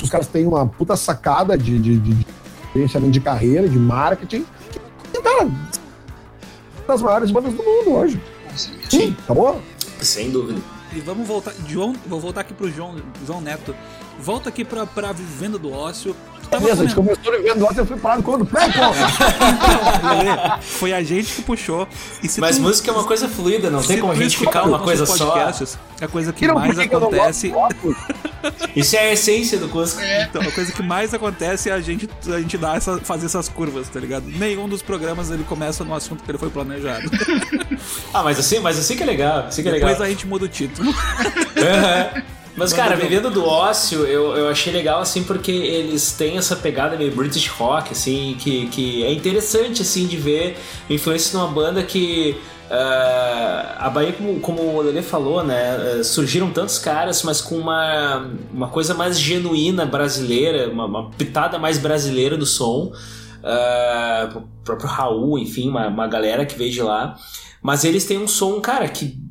Os 0.01 0.09
caras 0.09 0.25
têm 0.27 0.47
uma 0.47 0.65
puta 0.65 0.95
sacada 0.95 1.55
de, 1.55 1.77
de, 1.77 1.97
de, 1.99 2.13
de 2.15 3.11
de 3.11 3.21
carreira, 3.21 3.69
de 3.69 3.77
marketing. 3.77 4.43
E, 5.13 5.21
cara, 5.21 5.47
das 6.87 7.01
maiores 7.01 7.29
bandas 7.29 7.53
do 7.53 7.63
mundo 7.63 7.91
hoje. 7.93 8.19
Sim, 8.89 9.15
tá 9.27 9.33
bom? 9.35 9.61
Sem 10.01 10.31
dúvida. 10.31 10.59
E 10.93 10.99
vamos 10.99 11.27
voltar. 11.27 11.53
João, 11.67 11.95
vou 12.07 12.19
voltar 12.19 12.41
aqui 12.41 12.53
pro 12.53 12.71
João, 12.71 12.95
João 13.25 13.39
Neto. 13.39 13.75
Volta 14.19 14.49
aqui 14.49 14.65
pra, 14.65 14.85
pra 14.87 15.11
Vivenda 15.11 15.59
do 15.59 15.71
Ócio. 15.71 16.15
Beleza, 16.49 16.81
a 16.83 16.85
gente 16.85 16.95
começou 16.95 17.17
nós, 17.57 17.77
eu 17.77 17.85
fui 17.85 17.97
parado 17.97 18.23
quando? 18.23 18.45
Pé, 18.45 18.61
pô! 18.69 18.81
Lelê, 20.07 20.31
Foi 20.61 20.93
a 20.93 21.03
gente 21.03 21.33
que 21.33 21.41
puxou. 21.41 21.87
E 22.23 22.27
se 22.29 22.39
Mas 22.39 22.57
tu- 22.57 22.61
música 22.61 22.89
é 22.89 22.93
uma 22.93 23.03
coisa 23.03 23.27
fluida, 23.27 23.69
não 23.69 23.81
tem 23.81 23.99
como 23.99 24.11
a 24.13 24.15
gente 24.15 24.37
ficar 24.37 24.63
uma 24.63 24.79
coisa 24.79 25.05
só. 25.05 25.25
podcasts, 25.31 25.77
A 25.99 26.07
coisa 26.07 26.31
que 26.31 26.47
mais 26.47 26.77
acontece. 26.79 27.53
Isso 28.75 28.95
é 28.95 28.99
a 28.99 29.13
essência 29.13 29.57
do 29.57 29.67
Cusco. 29.67 29.99
Então, 30.01 30.41
a 30.41 30.51
coisa 30.51 30.71
que 30.71 30.83
mais 30.83 31.13
acontece 31.13 31.69
é 31.69 31.73
a 31.73 31.81
gente, 31.81 32.09
a 32.27 32.39
gente 32.39 32.57
dar 32.57 32.77
essa, 32.77 32.97
fazer 32.99 33.25
essas 33.25 33.49
curvas, 33.49 33.89
tá 33.89 33.99
ligado? 33.99 34.25
Nenhum 34.27 34.69
dos 34.69 34.81
programas 34.81 35.29
ele 35.31 35.43
começa 35.43 35.83
no 35.83 35.93
assunto 35.93 36.23
que 36.23 36.31
ele 36.31 36.37
foi 36.37 36.49
planejado. 36.49 37.09
Ah, 38.13 38.23
mas 38.23 38.39
assim, 38.39 38.59
mas 38.59 38.79
assim 38.79 38.95
que 38.95 39.03
é 39.03 39.05
legal. 39.05 39.45
Assim 39.47 39.61
que 39.61 39.69
é 39.69 39.71
legal. 39.71 39.89
Depois 39.89 40.05
a 40.07 40.09
gente 40.09 40.25
muda 40.25 40.45
o 40.45 40.47
título. 40.47 40.89
Aham. 40.91 42.23
Mas, 42.57 42.73
cara, 42.73 42.95
vivendo 42.95 43.29
do 43.29 43.45
ócio, 43.45 43.99
eu, 44.07 44.35
eu 44.35 44.49
achei 44.49 44.73
legal, 44.73 44.99
assim, 44.99 45.23
porque 45.23 45.51
eles 45.51 46.11
têm 46.13 46.39
essa 46.39 46.55
pegada 46.55 46.97
meio 46.97 47.15
British 47.15 47.47
rock, 47.49 47.91
assim, 47.91 48.35
que, 48.39 48.65
que 48.69 49.03
é 49.03 49.13
interessante, 49.13 49.83
assim, 49.83 50.07
de 50.07 50.17
ver 50.17 50.57
influência 50.89 51.29
de 51.29 51.37
uma 51.37 51.47
banda 51.47 51.83
que. 51.83 52.35
ah, 52.71 53.75
a 53.77 53.89
Bahia, 53.91 54.11
como, 54.11 54.39
como 54.39 54.61
o 54.75 54.81
Lele 54.81 55.03
falou, 55.03 55.43
né? 55.43 55.99
ah, 55.99 56.03
surgiram 56.03 56.49
tantos 56.49 56.79
caras, 56.79 57.21
mas 57.21 57.41
com 57.41 57.55
uma, 57.59 58.27
uma 58.51 58.69
coisa 58.69 58.95
mais 58.95 59.19
genuína 59.19 59.85
brasileira, 59.85 60.67
uma, 60.67 60.85
uma 60.85 61.11
pitada 61.11 61.59
mais 61.59 61.77
brasileira 61.77 62.35
do 62.35 62.45
som. 62.47 62.91
ah, 63.43 64.31
o 64.35 64.41
próprio 64.63 64.89
Raul, 64.89 65.37
enfim, 65.37 65.69
uma, 65.69 65.87
uma 65.89 66.07
galera 66.07 66.43
que 66.43 66.57
veio 66.57 66.71
de 66.71 66.81
lá. 66.81 67.15
Mas 67.61 67.83
eles 67.83 68.03
têm 68.05 68.17
um 68.17 68.27
som, 68.27 68.59
cara, 68.61 68.87
que 68.87 69.26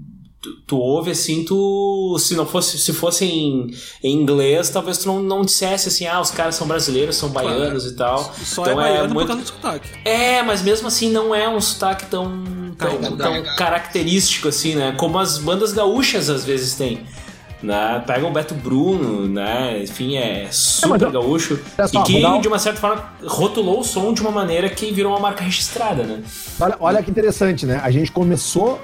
tu, 0.47 0.57
tu 0.67 0.77
ouve 0.79 1.11
assim, 1.11 1.45
tu. 1.45 2.17
Se 2.19 2.35
não 2.37 2.47
fosse, 2.47 2.79
se 2.79 2.93
fosse 2.93 3.25
em, 3.25 3.75
em 4.03 4.13
inglês, 4.15 4.71
talvez 4.71 4.99
tu 4.99 5.07
não, 5.09 5.21
não 5.23 5.43
dissesse 5.43 5.89
assim, 5.89 6.07
ah, 6.07 6.21
os 6.21 6.31
caras 6.31 6.55
são 6.55 6.67
brasileiros, 6.67 7.17
são 7.17 7.29
baianos 7.31 7.85
e 7.87 7.97
tal. 7.97 8.33
Só 8.45 8.63
Então 8.63 8.73
é 8.81 8.85
baiano 8.85 9.15
muito- 9.15 9.27
por 9.29 9.37
causa 9.37 9.43
do 9.43 9.47
sotaque. 9.49 9.89
É, 10.05 10.43
mas 10.43 10.63
mesmo 10.63 10.89
assim 10.89 11.11
não 11.11 11.35
é 11.35 11.49
um 11.49 11.61
sotaque 11.61 12.07
tão, 12.07 12.45
tão, 12.79 12.89
Carregadão. 12.99 13.17
tão 13.45 13.57
característico 13.57 14.49
assim, 14.49 14.75
né? 14.75 14.95
Como 14.97 15.19
as 15.19 15.39
bandas 15.39 15.73
gaúchas 15.73 16.31
às 16.31 16.45
vezes 16.45 16.75
têm. 16.75 17.01
Né? 17.63 18.03
Pega 18.07 18.27
o 18.27 18.31
Beto 18.31 18.55
Bruno, 18.55 19.27
né? 19.27 19.83
Enfim, 19.83 20.17
é 20.17 20.47
super 20.53 20.91
mas 20.91 21.03
eu- 21.03 21.11
gaúcho. 21.11 21.59
Olha 21.79 21.89
só, 21.89 22.01
e 22.01 22.05
que, 22.05 22.25
um- 22.27 22.41
de 22.41 22.47
uma 22.49 22.59
certa 22.59 22.79
forma, 22.81 23.03
rotulou 23.27 23.81
o 23.81 23.85
som 23.85 24.13
de 24.13 24.21
uma 24.21 24.31
maneira 24.31 24.69
que 24.69 24.93
virou 24.93 25.11
uma 25.13 25.19
marca 25.21 25.43
registrada, 25.43 26.03
né? 26.05 26.23
Olha, 26.61 26.77
olha 26.79 27.03
que 27.03 27.11
interessante, 27.11 27.65
né? 27.65 27.81
A 27.83 27.91
gente 27.91 28.13
começou 28.13 28.79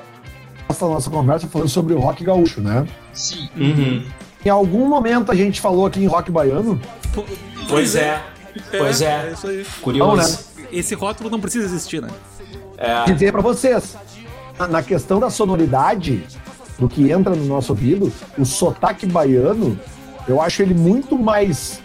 essa 0.73 0.87
nossa 0.87 1.09
conversa 1.11 1.47
falando 1.49 1.69
sobre 1.69 1.95
o 1.95 2.01
rock 2.01 2.25
gaúcho, 2.25 2.61
né? 2.61 2.87
Sim. 3.13 3.49
Uhum. 3.57 4.05
Em 4.45 4.49
algum 4.49 4.87
momento 4.89 5.31
a 5.31 5.35
gente 5.35 5.61
falou 5.61 5.87
aqui 5.87 6.01
em 6.03 6.07
rock 6.07 6.31
baiano. 6.31 6.81
Pois 7.69 7.95
é. 7.95 8.21
Pois 8.77 9.01
é. 9.01 9.31
isso 9.33 9.47
aí. 9.47 9.65
Curioso. 9.81 10.11
Não, 10.11 10.63
né? 10.63 10.67
Esse 10.73 10.95
rótulo 10.95 11.31
não 11.31 11.41
precisa 11.41 11.65
existir, 11.65 12.03
né? 12.03 12.09
É. 12.79 13.05
dizer 13.13 13.31
pra 13.31 13.41
vocês, 13.41 13.97
na- 14.69 14.83
questão 14.83 15.21
da 15.21 15.31
sonoridade 15.31 16.25
do 16.79 16.89
que 16.89 17.13
entra 17.13 17.35
no 17.37 17.45
nosso 17.45 17.73
ouvido, 17.73 18.13
o 18.37 18.45
sotaque 18.45 19.07
baiano, 19.07 19.79
eu 20.27 20.41
acho 20.41 20.63
ele 20.63 20.75
muito 20.75 21.17
mais, 21.17 21.81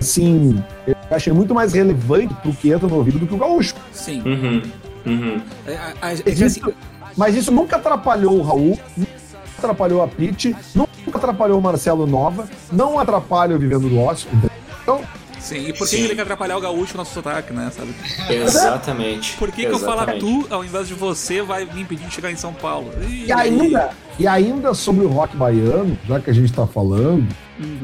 assim, 0.00 0.62
eu 0.86 0.96
acho 1.10 1.28
ele 1.28 1.36
muito 1.36 1.54
mais 1.54 1.74
relevante 1.74 2.32
pro 2.36 2.52
que 2.54 2.70
entra 2.70 2.88
no 2.88 2.94
ouvido 2.96 3.18
do 3.18 3.26
que 3.26 3.34
o 3.34 3.38
gaúcho. 3.38 3.74
Sim. 3.92 4.22
Uhum. 4.22 4.62
Uhum. 5.04 5.40
É, 5.66 5.74
a- 5.76 5.94
a- 6.00 6.12
é 6.12 6.16
que 6.16 6.30
Existe- 6.30 6.62
assim, 6.62 6.72
mas 7.18 7.34
isso 7.34 7.50
nunca 7.52 7.76
atrapalhou 7.76 8.38
o 8.38 8.42
Raul, 8.42 8.78
nunca 8.96 9.10
atrapalhou 9.58 10.02
a 10.02 10.08
Pete, 10.08 10.54
nunca 10.74 11.18
atrapalhou 11.18 11.58
o 11.58 11.62
Marcelo 11.62 12.06
Nova, 12.06 12.48
não 12.72 12.98
atrapalha 12.98 13.56
o 13.56 13.58
Vivendo 13.58 13.88
do 13.88 13.98
Ócio. 13.98 14.28
entendeu? 14.32 14.50
Então, 14.82 15.00
sim. 15.40 15.68
E 15.68 15.72
por 15.72 15.88
que 15.88 15.96
Sim. 15.96 16.04
ele 16.04 16.14
quer 16.14 16.22
atrapalhar 16.22 16.56
o 16.56 16.60
gaúcho 16.60 16.94
no 16.94 16.98
nosso 16.98 17.12
sotaque, 17.12 17.52
né? 17.52 17.70
Sabe? 17.74 17.92
Exatamente. 18.32 19.36
Por 19.36 19.50
que, 19.50 19.66
que 19.66 19.72
eu 19.72 19.78
falar 19.78 20.14
Exatamente. 20.14 20.46
tu 20.48 20.54
ao 20.54 20.64
invés 20.64 20.86
de 20.88 20.94
você 20.94 21.42
vai 21.42 21.64
me 21.64 21.82
impedir 21.82 22.06
de 22.06 22.14
chegar 22.14 22.30
em 22.30 22.36
São 22.36 22.52
Paulo? 22.52 22.90
E 23.06 23.30
ainda, 23.32 23.90
e 24.18 24.26
ainda 24.26 24.72
sobre 24.72 25.04
o 25.04 25.08
rock 25.08 25.36
baiano, 25.36 25.98
já 26.06 26.20
que 26.20 26.30
a 26.30 26.32
gente 26.32 26.52
tá 26.52 26.66
falando, 26.66 27.26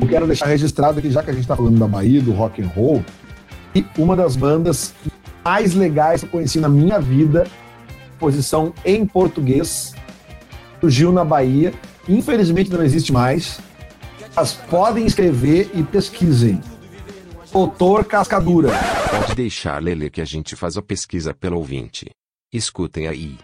eu 0.00 0.06
quero 0.06 0.26
deixar 0.26 0.46
registrado 0.46 1.00
aqui, 1.00 1.10
já 1.10 1.22
que 1.22 1.30
a 1.30 1.34
gente 1.34 1.46
tá 1.46 1.56
falando 1.56 1.78
da 1.78 1.88
Bahia, 1.88 2.22
do 2.22 2.32
rock 2.32 2.62
and 2.62 2.68
roll, 2.68 3.04
e 3.74 3.84
uma 3.98 4.14
das 4.14 4.36
bandas 4.36 4.94
mais 5.44 5.74
legais 5.74 6.20
que 6.20 6.26
eu 6.26 6.30
conheci 6.30 6.60
na 6.60 6.68
minha 6.68 7.00
vida, 7.00 7.46
posição 8.24 8.72
em 8.86 9.04
português, 9.04 9.94
surgiu 10.80 11.12
na 11.12 11.22
Bahia, 11.22 11.74
infelizmente 12.08 12.70
não 12.70 12.82
existe 12.82 13.12
mais, 13.12 13.60
mas 14.34 14.54
podem 14.54 15.04
escrever 15.04 15.70
e 15.74 15.82
pesquisem. 15.82 16.58
Doutor 17.52 18.06
Cascadura. 18.06 18.70
Pode 19.10 19.34
deixar 19.34 19.82
Lele 19.82 20.08
que 20.08 20.22
a 20.22 20.24
gente 20.24 20.56
faz 20.56 20.78
a 20.78 20.82
pesquisa 20.82 21.34
pelo 21.34 21.58
ouvinte. 21.58 22.10
Escutem 22.50 23.06
aí. 23.08 23.36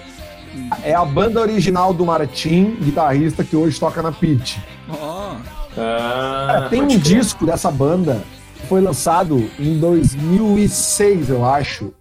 É 0.83 0.93
a 0.93 1.05
banda 1.05 1.39
original 1.41 1.93
do 1.93 2.05
Martim, 2.05 2.75
guitarrista 2.81 3.43
que 3.43 3.55
hoje 3.55 3.79
toca 3.79 4.01
na 4.01 4.11
Pit. 4.11 4.61
Ó, 4.89 5.35
Ah, 5.79 6.45
Cara, 6.47 6.69
tem 6.69 6.81
um 6.81 6.87
disco 6.87 7.45
dessa 7.45 7.69
banda 7.69 8.23
que 8.59 8.65
foi 8.67 8.81
lançado 8.81 9.49
em 9.59 9.79
2006, 9.79 11.29
eu 11.29 11.45
acho. 11.45 11.93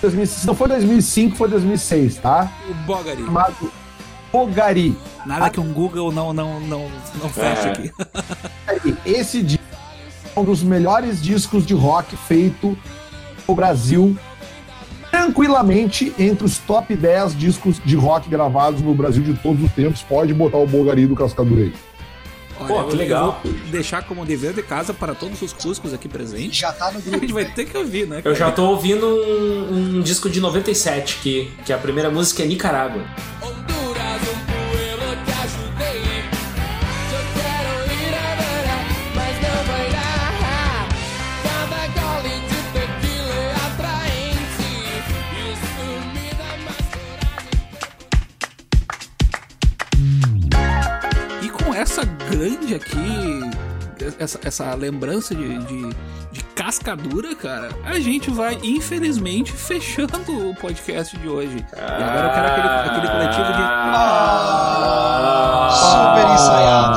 2000 0.00 0.26
se 0.26 0.46
não 0.46 0.54
foi 0.54 0.68
2005, 0.68 1.36
foi 1.36 1.48
2006, 1.48 2.16
tá? 2.18 2.48
o 2.70 2.74
Bogari. 2.86 3.24
Chamado 3.24 3.72
Fogari. 4.30 4.96
Nada 5.26 5.50
que 5.50 5.58
um 5.58 5.72
Google 5.72 6.12
não, 6.12 6.32
não, 6.32 6.60
não, 6.60 6.88
não 7.20 7.28
feche 7.28 7.66
É. 7.68 7.70
aqui. 7.70 8.96
Esse 9.06 9.42
disco 9.42 9.64
é 10.36 10.38
um 10.40 10.44
dos 10.44 10.62
melhores 10.62 11.20
discos 11.22 11.64
de 11.66 11.74
rock 11.74 12.16
feito 12.16 12.76
no 13.46 13.54
Brasil. 13.54 14.16
Tranquilamente 15.10 16.12
entre 16.18 16.44
os 16.44 16.58
top 16.58 16.94
10 16.96 17.38
discos 17.38 17.80
de 17.84 17.94
rock 17.94 18.28
gravados 18.28 18.80
no 18.82 18.94
Brasil 18.94 19.22
de 19.22 19.34
todos 19.34 19.62
os 19.62 19.70
tempos. 19.72 20.02
Pode 20.02 20.34
botar 20.34 20.58
o 20.58 20.66
Bogari 20.66 21.06
do 21.06 21.14
Cascadura 21.14 21.62
aí. 21.62 21.72
Olha, 22.58 22.68
Pô, 22.68 22.84
que 22.84 22.92
eu 22.94 22.98
legal. 22.98 23.40
Vou 23.42 23.52
deixar 23.70 24.02
como 24.04 24.24
dever 24.24 24.52
de 24.52 24.62
casa 24.62 24.92
para 24.94 25.14
todos 25.14 25.40
os 25.42 25.52
cuscos 25.52 25.92
aqui 25.92 26.08
presentes. 26.08 26.56
Já 26.58 26.72
tá 26.72 26.90
no 26.90 26.98
A 26.98 27.00
grupo. 27.02 27.20
gente 27.20 27.32
vai 27.32 27.44
ter 27.44 27.64
que 27.64 27.76
ouvir, 27.76 28.06
né? 28.06 28.18
Eu 28.18 28.22
cara? 28.22 28.34
já 28.34 28.50
tô 28.50 28.64
ouvindo 28.70 29.06
um, 29.06 29.98
um 29.98 30.00
disco 30.02 30.28
de 30.28 30.40
97 30.40 31.18
que, 31.22 31.50
que 31.64 31.72
a 31.72 31.78
primeira 31.78 32.10
música 32.10 32.42
é 32.42 32.46
Nicarágua. 32.46 33.02
Essa 51.74 52.04
grande 52.04 52.76
aqui, 52.76 53.40
essa, 54.20 54.38
essa 54.44 54.72
lembrança 54.74 55.34
de, 55.34 55.58
de, 55.58 55.90
de 56.30 56.44
cascadura, 56.54 57.34
cara, 57.34 57.70
a 57.84 57.98
gente 57.98 58.30
vai, 58.30 58.56
infelizmente, 58.62 59.52
fechando 59.52 60.50
o 60.50 60.54
podcast 60.54 61.18
de 61.18 61.28
hoje. 61.28 61.66
E 61.76 61.80
agora 61.80 62.28
eu 62.28 62.32
quero 62.32 62.46
aquele, 62.46 62.68
aquele 62.68 63.08
coletivo 63.08 63.52
de. 63.54 63.62
Ah, 63.62 65.68
super 65.72 66.30
ensaiado. 66.32 66.94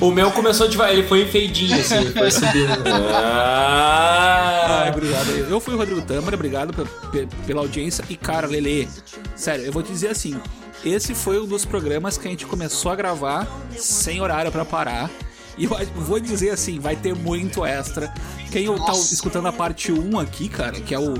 o 0.00 0.10
meu 0.10 0.30
começou 0.30 0.66
devagar, 0.66 0.94
ele 0.94 1.06
foi 1.06 1.24
em 1.24 1.28
feidinho, 1.28 1.78
assim, 1.78 2.10
foi 2.10 2.30
subindo. 2.30 2.82
Ah. 3.14 4.36
Ai, 4.70 4.90
obrigado. 4.90 5.28
Eu 5.30 5.60
fui 5.60 5.74
o 5.74 5.76
Rodrigo 5.76 6.02
Tâmara, 6.02 6.34
obrigado 6.36 6.72
pe- 6.72 6.86
pe- 7.26 7.28
pela 7.46 7.60
audiência. 7.60 8.04
E, 8.08 8.16
cara, 8.16 8.46
Lele, 8.46 8.88
sério, 9.36 9.64
eu 9.64 9.72
vou 9.72 9.82
te 9.82 9.90
dizer 9.92 10.08
assim: 10.08 10.38
esse 10.84 11.14
foi 11.14 11.40
um 11.40 11.46
dos 11.46 11.64
programas 11.64 12.16
que 12.16 12.26
a 12.26 12.30
gente 12.30 12.46
começou 12.46 12.90
a 12.92 12.96
gravar 12.96 13.46
sem 13.76 14.20
horário 14.20 14.50
pra 14.52 14.64
parar. 14.64 15.10
E 15.58 15.64
eu 15.64 15.70
vou 15.96 16.18
dizer 16.20 16.50
assim: 16.50 16.78
vai 16.78 16.96
ter 16.96 17.14
muito 17.14 17.64
extra. 17.64 18.12
Quem 18.50 18.66
tá 18.66 18.72
Nossa. 18.76 19.14
escutando 19.14 19.46
a 19.48 19.52
parte 19.52 19.92
1 19.92 20.18
aqui, 20.18 20.48
cara, 20.48 20.72
que 20.80 20.92
é 20.94 20.98
o, 20.98 21.14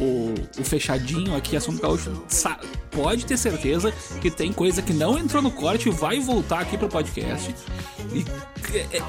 o, 0.00 0.34
o 0.58 0.64
fechadinho 0.64 1.36
aqui, 1.36 1.56
assunto 1.56 1.80
gaúcho, 1.80 2.10
pode 2.90 3.24
ter 3.24 3.36
certeza 3.36 3.92
que 4.20 4.30
tem 4.30 4.52
coisa 4.52 4.82
que 4.82 4.92
não 4.92 5.16
entrou 5.16 5.40
no 5.42 5.50
corte 5.50 5.88
e 5.88 5.92
vai 5.92 6.18
voltar 6.18 6.58
aqui 6.60 6.76
pro 6.76 6.88
podcast. 6.88 7.54
E 8.12 8.24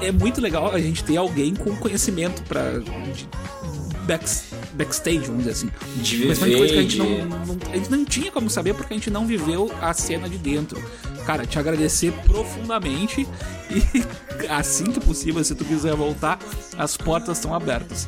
é, 0.02 0.06
é 0.08 0.12
muito 0.12 0.40
legal 0.40 0.70
a 0.72 0.78
gente 0.78 1.02
ter 1.02 1.16
alguém 1.16 1.54
com 1.54 1.74
conhecimento 1.76 2.42
pra. 2.44 2.62
Backs- 4.06 4.44
backstage, 4.74 5.18
vamos 5.20 5.38
dizer 5.44 5.50
assim. 5.50 5.70
De 5.96 6.18
Principalmente 6.18 6.56
coisa 6.58 6.72
que 6.72 6.78
a 6.78 6.82
gente 6.82 6.98
não, 6.98 7.06
viver, 7.06 7.24
não- 7.24 7.72
a 7.72 7.76
gente 7.76 7.90
não 7.90 8.04
tinha 8.04 8.30
como 8.32 8.50
saber 8.50 8.74
porque 8.74 8.94
a 8.94 8.96
gente 8.96 9.10
não 9.10 9.26
viveu 9.26 9.70
a 9.80 9.92
cena 9.92 10.28
de 10.28 10.38
dentro. 10.38 10.82
Cara, 11.26 11.46
te 11.46 11.58
agradecer 11.58 12.12
profundamente 12.26 13.26
e 13.70 14.04
assim 14.50 14.84
que 14.84 15.00
possível, 15.00 15.42
se 15.42 15.54
tu 15.54 15.64
quiser 15.64 15.94
voltar, 15.94 16.38
as 16.78 16.96
portas 16.96 17.38
estão 17.38 17.54
abertas. 17.54 18.06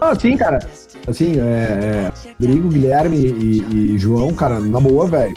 Ah, 0.00 0.14
sim, 0.18 0.36
cara. 0.36 0.58
Assim, 1.06 1.38
é, 1.40 1.42
é, 1.42 2.12
Rodrigo, 2.40 2.68
Guilherme 2.68 3.16
e, 3.16 3.94
e 3.94 3.98
João, 3.98 4.32
cara, 4.34 4.60
na 4.60 4.78
boa, 4.80 5.06
velho. 5.06 5.34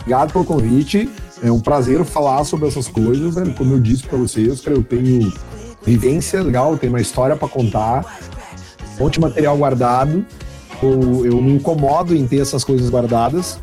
Obrigado 0.00 0.32
pelo 0.32 0.44
convite. 0.44 1.08
É 1.42 1.50
um 1.52 1.60
prazer 1.60 2.04
falar 2.04 2.42
sobre 2.44 2.68
essas 2.68 2.88
coisas, 2.88 3.34
velho. 3.34 3.54
Como 3.54 3.74
eu 3.74 3.80
disse 3.80 4.02
pra 4.04 4.18
vocês, 4.18 4.60
cara, 4.60 4.76
eu 4.76 4.82
tenho 4.82 5.32
vivência 5.84 6.42
legal, 6.42 6.72
eu 6.72 6.78
tenho 6.78 6.92
uma 6.92 7.00
história 7.00 7.36
pra 7.36 7.48
contar, 7.48 8.04
um 8.98 9.04
monte 9.04 9.14
de 9.14 9.20
material 9.20 9.56
guardado. 9.56 10.24
Eu, 10.82 11.26
eu 11.26 11.42
me 11.42 11.54
incomodo 11.54 12.14
em 12.14 12.26
ter 12.26 12.40
essas 12.40 12.62
coisas 12.64 12.88
guardadas. 12.88 13.58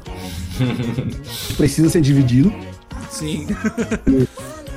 Precisa 1.58 1.90
ser 1.90 2.02
dividido. 2.02 2.54
Sim. 3.10 3.48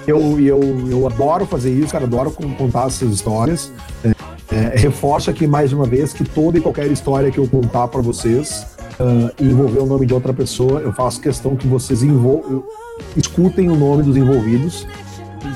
Eu, 0.07 0.41
eu, 0.41 0.61
eu 0.91 1.07
adoro 1.07 1.45
fazer 1.47 1.71
isso, 1.73 1.93
cara, 1.93 2.05
adoro 2.05 2.31
con- 2.31 2.55
contar 2.55 2.87
essas 2.87 3.11
histórias. 3.13 3.73
É, 4.05 4.15
é, 4.55 4.77
reforço 4.79 5.29
aqui 5.31 5.47
mais 5.47 5.73
uma 5.73 5.85
vez 5.85 6.13
que 6.13 6.25
toda 6.25 6.59
e 6.59 6.61
qualquer 6.61 6.91
história 6.91 7.31
que 7.31 7.39
eu 7.39 7.47
contar 7.49 7.89
para 7.89 8.01
vocês 8.01 8.67
e 9.39 9.45
envolver 9.45 9.81
o 9.81 9.87
nome 9.87 10.07
de 10.07 10.15
outra 10.15 10.33
pessoa, 10.33 10.81
eu 10.81 10.93
faço 10.93 11.21
questão 11.21 11.55
que 11.55 11.69
vocês 11.69 12.03
envol 12.03 12.67
escutem 13.17 13.69
o 13.71 13.77
nome 13.77 14.03
dos 14.03 14.17
envolvidos. 14.17 14.87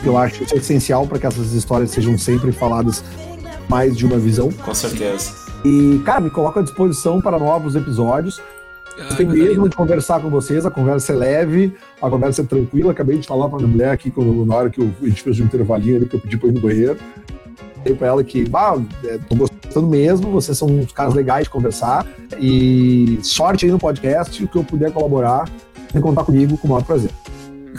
Eu 0.05 0.17
acho 0.17 0.45
isso 0.45 0.55
essencial 0.55 1.07
para 1.07 1.19
que 1.19 1.27
essas 1.27 1.53
histórias 1.53 1.91
sejam 1.91 2.17
sempre 2.19 2.53
faladas 2.53 3.03
mais 3.69 3.97
de 3.97 4.07
uma 4.07 4.19
visão. 4.19 4.51
Com 4.51 4.75
certeza. 4.75 5.33
E, 5.65 6.01
cara, 6.05 6.21
me 6.21 6.31
coloco 6.31 6.59
à 6.59 6.63
disposição 6.63 7.21
para 7.21 7.39
novos 7.39 7.77
episódios. 7.77 8.41
Ah, 8.99 9.05
Gostei 9.05 9.27
coisa 9.27 9.43
mesmo 9.45 9.69
de 9.69 9.77
conversar 9.77 10.21
com 10.21 10.29
vocês, 10.29 10.67
a 10.67 10.71
conversa 10.71 11.13
é 11.13 11.17
leve, 11.17 11.75
a 12.01 12.11
conversa 12.11 12.43
é 12.43 12.45
tranquila. 12.45 12.93
Acabei 12.93 13.19
de 13.19 13.27
falar 13.27 13.49
pra 13.49 13.59
minha 13.59 13.69
mulher 13.69 13.91
aqui 13.91 14.11
quando, 14.11 14.45
na 14.45 14.55
hora 14.55 14.71
que 14.71 14.81
eu, 14.81 14.93
a 15.03 15.07
gente 15.07 15.23
fez 15.23 15.41
um 15.41 15.45
intervalinho 15.45 15.97
ali, 15.97 16.07
que 16.07 16.17
eu 16.17 16.21
pedi 16.21 16.37
pra 16.37 16.49
ir 16.49 16.53
no 16.53 16.61
banheiro. 16.61 16.99
Falei 17.79 17.95
pra 17.97 18.07
ela 18.09 18.25
que, 18.25 18.49
bah, 18.49 18.77
é, 19.05 19.19
tô 19.19 19.35
gostando 19.35 19.87
mesmo, 19.87 20.31
vocês 20.31 20.57
são 20.59 20.69
uns 20.69 20.93
caras 20.93 21.15
legais 21.15 21.45
de 21.45 21.51
conversar. 21.51 22.07
E 22.39 23.19
sorte 23.23 23.65
aí 23.65 23.73
no 23.73 23.79
podcast, 23.79 24.45
o 24.45 24.49
que 24.49 24.57
eu 24.57 24.65
puder 24.65 24.93
colaborar, 24.93 25.49
tem 25.75 26.01
que 26.01 26.01
contar 26.01 26.25
comigo 26.25 26.57
com 26.59 26.67
o 26.67 26.71
maior 26.71 26.85
prazer. 26.85 27.11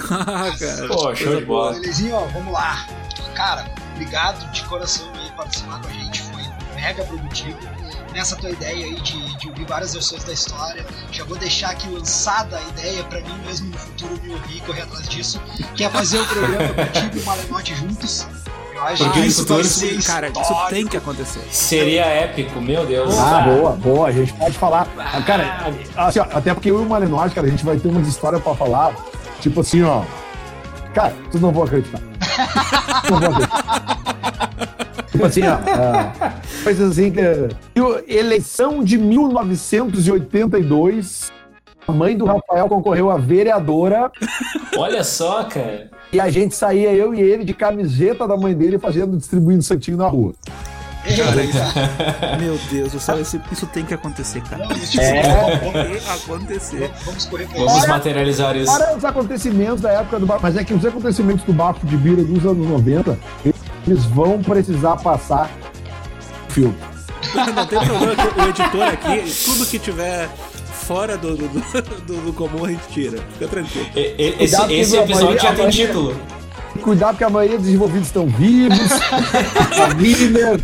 Ah, 0.10 0.52
cara. 0.60 0.88
Pô, 0.88 1.14
show 1.14 1.36
de 1.36 1.46
bola. 1.46 1.74
Belezinho, 1.74 2.16
ó, 2.16 2.26
vamos 2.34 2.52
lá. 2.52 2.88
Cara, 3.36 3.72
obrigado 3.94 4.52
de 4.52 4.64
coração 4.64 5.06
aí 5.14 5.23
participar 5.34 5.82
com 5.82 5.88
a 5.88 5.92
gente, 5.92 6.22
foi 6.22 6.44
mega 6.76 7.04
produtivo. 7.04 7.58
Nessa 8.14 8.36
tua 8.36 8.52
ideia 8.52 8.86
aí 8.86 9.02
de, 9.02 9.38
de 9.38 9.50
ouvir 9.50 9.66
várias 9.66 9.94
versões 9.94 10.24
da 10.24 10.34
história, 10.34 10.86
já 11.12 11.24
vou 11.24 11.38
deixar 11.38 11.72
aqui 11.72 11.88
lançada 11.90 12.58
a 12.58 12.62
ideia 12.70 13.04
pra 13.06 13.22
mim 13.22 13.38
mesmo 13.46 13.70
no 13.70 13.78
futuro 13.78 14.22
me 14.22 14.34
ouvir 14.34 14.58
e 14.58 14.62
correr 14.62 14.82
atrás 14.82 15.10
disso, 15.10 15.42
que 15.76 15.84
é 15.84 15.90
fazer 15.90 16.20
o 16.20 16.26
programa 16.26 16.68
contigo 16.70 17.18
e 17.18 17.20
o 17.20 17.26
Malenote 17.26 17.76
juntos. 17.76 18.28
Eu 18.74 18.84
acho 18.84 19.04
Porque 19.04 19.22
que 19.22 19.28
isso 19.28 19.42
futuro, 19.42 19.64
ser 19.64 20.04
Cara, 20.04 20.30
isso 20.30 20.68
tem 20.70 20.88
que 20.88 20.98
acontecer. 20.98 21.42
Seria 21.52 22.06
épico, 22.06 22.60
meu 22.60 22.86
Deus. 22.86 23.18
Ah, 23.18 23.42
boa, 23.42 23.72
boa. 23.72 24.08
A 24.08 24.12
gente 24.12 24.34
pode 24.34 24.58
falar. 24.58 24.88
Ah, 24.98 25.22
Cara, 25.22 25.72
assim, 25.96 26.20
ó, 26.20 26.24
até 26.24 26.54
porque 26.54 26.72
eu 26.72 26.82
e 26.82 26.86
o 26.86 26.90
Malenotti, 26.90 27.36
cara, 27.36 27.48
a 27.48 27.50
gente 27.50 27.64
vai 27.64 27.78
ter 27.78 27.88
umas 27.88 28.08
histórias 28.08 28.42
pra 28.42 28.54
falar. 28.56 28.94
Tipo 29.40 29.62
assim, 29.62 29.84
ó. 29.84 30.04
Cara, 30.94 31.16
vocês 31.30 31.42
não 31.42 31.52
vão 31.52 31.64
acreditar. 31.64 32.02
não 33.10 33.20
vão 33.20 33.32
acreditar. 33.32 34.13
Tipo 35.14 35.26
assim, 35.26 35.42
ó. 35.48 35.58
Coisas 36.66 36.92
assim 36.92 37.10
que. 37.12 37.22
e 38.08 38.16
Eleição 38.18 38.84
de 38.84 38.98
1982. 38.98 41.32
A 41.88 41.92
mãe 41.92 42.16
do 42.18 42.26
Rafael 42.26 42.68
concorreu 42.70 43.12
a 43.12 43.18
vereadora. 43.18 44.10
Olha 44.78 45.04
só, 45.04 45.44
cara. 45.44 45.90
E 46.14 46.20
a 46.20 46.30
gente 46.30 46.56
saía, 46.56 46.94
eu 46.94 47.14
e 47.14 47.20
ele, 47.22 47.44
de 47.44 47.54
camiseta 47.54 48.26
da 48.28 48.38
mãe 48.38 48.54
dele, 48.56 48.80
fazendo, 48.80 49.18
distribuindo 49.18 49.62
santinho 49.64 49.98
na 49.98 50.08
rua. 50.08 50.34
Cara, 51.04 51.44
isso... 51.44 51.58
Meu 52.40 52.58
Deus 52.72 52.94
do 52.94 53.00
céu, 53.02 53.20
isso, 53.20 53.38
isso 53.52 53.66
tem 53.68 53.84
que 53.84 53.94
acontecer, 53.94 54.42
cara. 54.44 54.66
Não, 54.66 54.74
tipo, 54.80 55.04
É. 55.04 55.58
vamos, 55.58 55.74
Tem 55.74 55.98
que 56.00 56.10
acontecer. 56.10 56.80
vamos- 56.88 57.04
vamos 57.06 57.26
correr 57.26 57.46
pra 57.48 57.58
Vamos 57.60 57.78
isso. 57.80 57.88
materializar 57.90 58.56
isso. 58.56 58.72
Para 58.78 58.96
os 58.98 59.04
acontecimentos 59.04 59.82
da 59.82 59.92
época 59.92 60.18
do 60.20 60.26
bafo, 60.26 60.40
mas 60.44 60.56
é 60.56 60.64
que 60.64 60.74
os 60.74 60.86
acontecimentos 60.86 61.44
do 61.44 61.52
bafo 61.52 61.86
de 61.86 61.98
Bira 61.98 62.24
dos 62.24 62.46
anos 62.46 62.66
90, 62.66 63.20
eles 63.44 63.62
vão 63.86 64.42
precisar 64.42 64.98
passar 64.98 65.50
filtro. 66.50 66.94
Não 67.56 67.66
tem 67.66 67.80
problema 67.80 68.16
que 68.16 68.42
o 68.42 68.50
editor 68.50 68.84
aqui, 68.84 69.34
tudo 69.46 69.66
que 69.66 69.80
tiver 69.80 70.30
fora 70.86 71.18
do, 71.18 71.36
do, 71.38 71.48
do, 71.48 72.22
do- 72.22 72.34
comum 72.34 72.66
a 72.66 72.70
gente 72.70 72.88
tira. 72.90 73.18
Fica 73.34 73.48
tranquilo. 73.48 73.88
E- 73.96 74.36
Esse, 74.40 74.74
esse 74.74 74.98
episódio 74.98 75.40
já 75.40 75.54
tem 75.54 75.70
título. 75.70 76.16
Cuidado 76.82 77.12
porque 77.12 77.24
a 77.24 77.30
maioria 77.30 77.58
dos 77.58 77.70
envolvidos 77.70 78.08
estão 78.08 78.28
vivos, 78.28 78.78
família. 79.76 80.58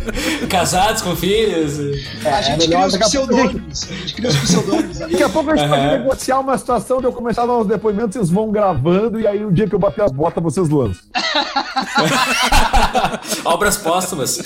Casados 0.48 1.02
com 1.02 1.14
filhos. 1.16 1.78
A 2.24 2.42
gente 2.42 2.64
é 2.64 2.68
melhor 2.68 2.90
cria 2.90 2.96
os 3.00 3.08
pseudônimos. 3.08 3.84
A 3.84 3.94
gente 3.94 4.14
cria 4.14 4.28
os 4.28 4.36
pseudônimos. 4.36 4.98
Daqui 4.98 5.22
a 5.22 5.28
pouco 5.28 5.50
a 5.50 5.56
gente 5.56 5.68
pode 5.68 5.80
Aham. 5.82 5.98
negociar 5.98 6.40
uma 6.40 6.58
situação 6.58 7.00
de 7.00 7.06
eu 7.06 7.12
começar 7.12 7.44
a 7.44 7.46
dar 7.46 7.58
uns 7.58 7.66
depoimentos, 7.66 8.14
vocês 8.14 8.30
vão 8.30 8.50
gravando, 8.50 9.20
e 9.20 9.26
aí 9.26 9.44
o 9.44 9.52
dia 9.52 9.68
que 9.68 9.74
eu 9.74 9.78
bater 9.78 10.02
as 10.02 10.12
botas, 10.12 10.42
vocês 10.42 10.68
lançam. 10.68 11.02
Obras 13.44 13.76
póstumas. 13.76 14.38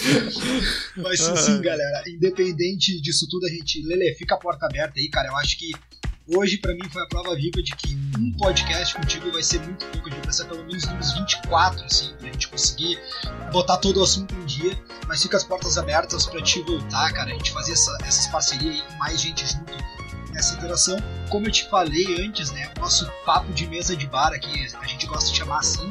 Mas 0.97 1.21
sim, 1.21 1.37
sim, 1.37 1.61
galera. 1.61 2.02
Independente 2.09 3.00
disso 3.00 3.26
tudo, 3.28 3.47
a 3.47 3.49
gente. 3.49 3.83
Lele, 3.87 4.14
fica 4.14 4.35
a 4.35 4.38
porta 4.38 4.66
aberta 4.66 4.99
aí, 4.99 5.09
cara. 5.09 5.28
Eu 5.28 5.37
acho 5.37 5.59
que 5.59 5.71
hoje, 6.28 6.59
pra 6.59 6.73
mim, 6.75 6.88
foi 6.93 7.02
a 7.02 7.07
prova 7.07 7.35
viva 7.35 7.62
de 7.62 7.75
que 7.76 7.95
um 8.19 8.33
podcast 8.33 8.95
contigo 8.95 9.31
vai 9.33 9.43
ser 9.43 9.61
muito 9.61 9.85
pouco. 9.87 10.09
A 10.09 10.11
gente 10.11 10.14
vai 10.14 10.21
precisar 10.23 10.45
pelo 10.49 10.64
menos 10.64 10.83
de 10.83 10.95
uns 10.95 11.12
24, 11.14 11.85
assim, 11.85 12.14
pra 12.19 12.26
gente 12.28 12.49
conseguir 12.49 12.99
botar 13.52 13.76
todo 13.78 14.00
o 14.00 14.02
assunto 14.04 14.35
em 14.35 14.45
dia. 14.45 14.78
Mas 15.07 15.23
fica 15.23 15.37
as 15.37 15.45
portas 15.45 15.76
abertas 15.78 16.26
pra 16.26 16.43
te 16.43 16.61
voltar, 16.62 17.13
cara. 17.13 17.30
A 17.30 17.34
gente 17.34 17.50
fazer 17.52 17.73
essa- 17.73 17.97
essas 18.04 18.26
parcerias 18.28 18.75
aí 18.75 18.82
com 18.82 18.95
mais 18.95 19.21
gente 19.21 19.47
junto 19.47 19.73
nessa 20.32 20.54
interação. 20.54 20.97
Como 21.28 21.47
eu 21.47 21.52
te 21.52 21.69
falei 21.69 22.25
antes, 22.25 22.50
né? 22.50 22.71
O 22.76 22.80
nosso 22.80 23.10
papo 23.25 23.52
de 23.52 23.67
mesa 23.67 23.97
de 23.97 24.06
bar 24.06 24.32
aqui, 24.32 24.67
a 24.80 24.87
gente 24.87 25.06
gosta 25.06 25.30
de 25.30 25.37
chamar 25.37 25.58
assim. 25.58 25.91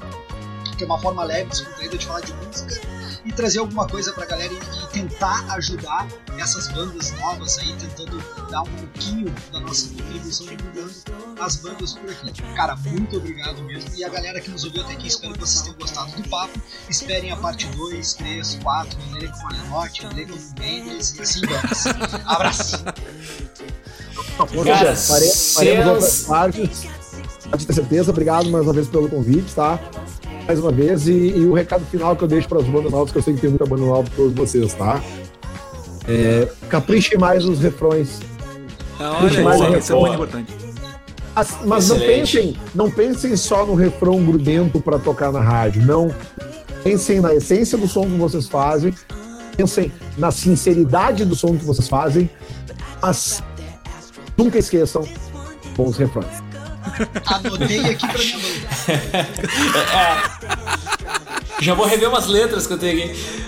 Que 0.78 0.84
é 0.84 0.88
uma 0.88 1.00
forma 1.00 1.24
leve, 1.24 1.50
descontraída 1.52 1.98
de 1.98 2.06
falar 2.06 2.22
de 2.22 2.34
música 2.34 2.82
e 3.26 3.32
trazer 3.32 3.60
alguma 3.60 3.88
coisa 3.88 4.12
pra 4.14 4.26
galera 4.26 4.54
e, 4.54 4.58
e 4.58 4.88
tentar 4.88 5.46
ajudar 5.54 6.08
essas 6.38 6.68
bandas 6.70 7.12
novas 7.20 7.58
aí, 7.60 7.74
tentando 7.74 8.24
dar 8.50 8.62
um 8.62 8.76
pouquinho 8.76 9.34
da 9.52 9.60
nossa 9.60 9.88
contribuição 9.90 10.48
divulgando 10.48 10.94
as 11.42 11.56
bandas 11.58 11.94
por 11.94 12.10
aqui. 12.10 12.42
Cara, 12.56 12.76
muito 12.76 13.18
obrigado 13.18 13.62
mesmo. 13.64 13.90
E 13.96 14.04
a 14.04 14.10
galera 14.10 14.40
que 14.42 14.50
nos 14.50 14.64
ouviu 14.64 14.84
até 14.84 14.94
aqui, 14.94 15.08
espero 15.08 15.34
que 15.34 15.40
vocês 15.40 15.62
tenham 15.62 15.78
gostado 15.78 16.12
do 16.12 16.30
papo. 16.30 16.60
Esperem 16.90 17.32
a 17.32 17.38
parte 17.38 17.68
2, 17.68 18.14
3, 18.16 18.60
4, 18.62 19.00
Lele 19.14 19.28
com 19.30 19.44
Malenote, 19.44 20.08
Lele 20.08 20.26
com 20.26 20.60
Mendes 20.60 21.16
e 21.16 21.22
assim 21.22 21.42
vamos. 21.42 21.86
Abraço! 22.26 22.84
Cara, 24.66 24.96
Faremos, 24.96 25.54
faremos 25.54 25.88
outras 25.88 26.22
partes. 26.22 26.88
Pode 27.50 27.68
ter 27.68 27.74
certeza. 27.74 28.12
Obrigado 28.12 28.50
mais 28.50 28.64
uma 28.64 28.74
vez 28.74 28.88
pelo 28.88 29.08
convite, 29.08 29.54
tá? 29.54 29.80
Mais 30.48 30.60
uma 30.60 30.72
vez. 30.72 31.08
E, 31.08 31.12
e 31.12 31.46
o 31.46 31.54
recado 31.54 31.86
final 31.86 32.16
que 32.16 32.24
eu 32.24 32.28
deixo 32.28 32.48
para 32.48 32.60
as 32.60 32.66
bandas 32.66 32.92
novas, 32.92 33.12
que 33.12 33.18
eu 33.18 33.22
sei 33.22 33.34
que 33.34 33.42
tem 33.42 33.50
muita 33.50 33.66
banda 33.66 33.84
nova 33.84 34.04
para 34.04 34.16
todos 34.16 34.34
vocês, 34.34 34.74
tá? 34.74 35.02
É, 36.08 36.48
capriche 36.70 37.18
mais 37.18 37.46
nos 37.46 37.60
refrões. 37.60 38.20
Ah, 39.00 39.20
olha, 39.24 39.44
mais 39.44 39.62
isso, 39.62 39.78
isso 39.78 39.94
é 39.94 40.00
muito 40.00 40.14
importante. 40.16 40.54
As- 41.36 41.58
mas 41.66 41.90
não 41.90 42.00
pensem, 42.00 42.58
não 42.76 42.92
pensem 42.92 43.36
só 43.38 43.66
no 43.66 43.74
refrão 43.74 44.24
grudento 44.24 44.80
para 44.82 45.00
tocar 45.00 45.32
na 45.32 45.40
rádio. 45.40 45.84
Não. 45.86 46.14
Pensem 46.84 47.22
na 47.22 47.34
essência 47.34 47.78
do 47.78 47.88
som 47.88 48.04
que 48.04 48.18
vocês 48.18 48.48
fazem. 48.48 48.94
Pensem 49.56 49.92
na 50.18 50.30
sinceridade 50.30 51.24
do 51.26 51.36
som 51.36 51.58
que 51.58 51.64
vocês 51.64 51.88
fazem. 51.88 52.30
Mas 53.02 53.42
nunca 54.38 54.60
esqueçam 54.60 55.08
bons 55.76 55.96
refrões. 55.98 56.43
Anotei 57.26 57.80
aqui 57.80 58.08
pra 58.08 58.18
minha 58.18 58.38
banda. 58.38 58.68
Já 61.60 61.74
vou 61.74 61.86
rever 61.86 62.10
umas 62.10 62.28
letras 62.28 62.68
que 62.68 62.74
eu 62.74 62.78
tenho 62.78 63.04
aqui. 63.04 63.44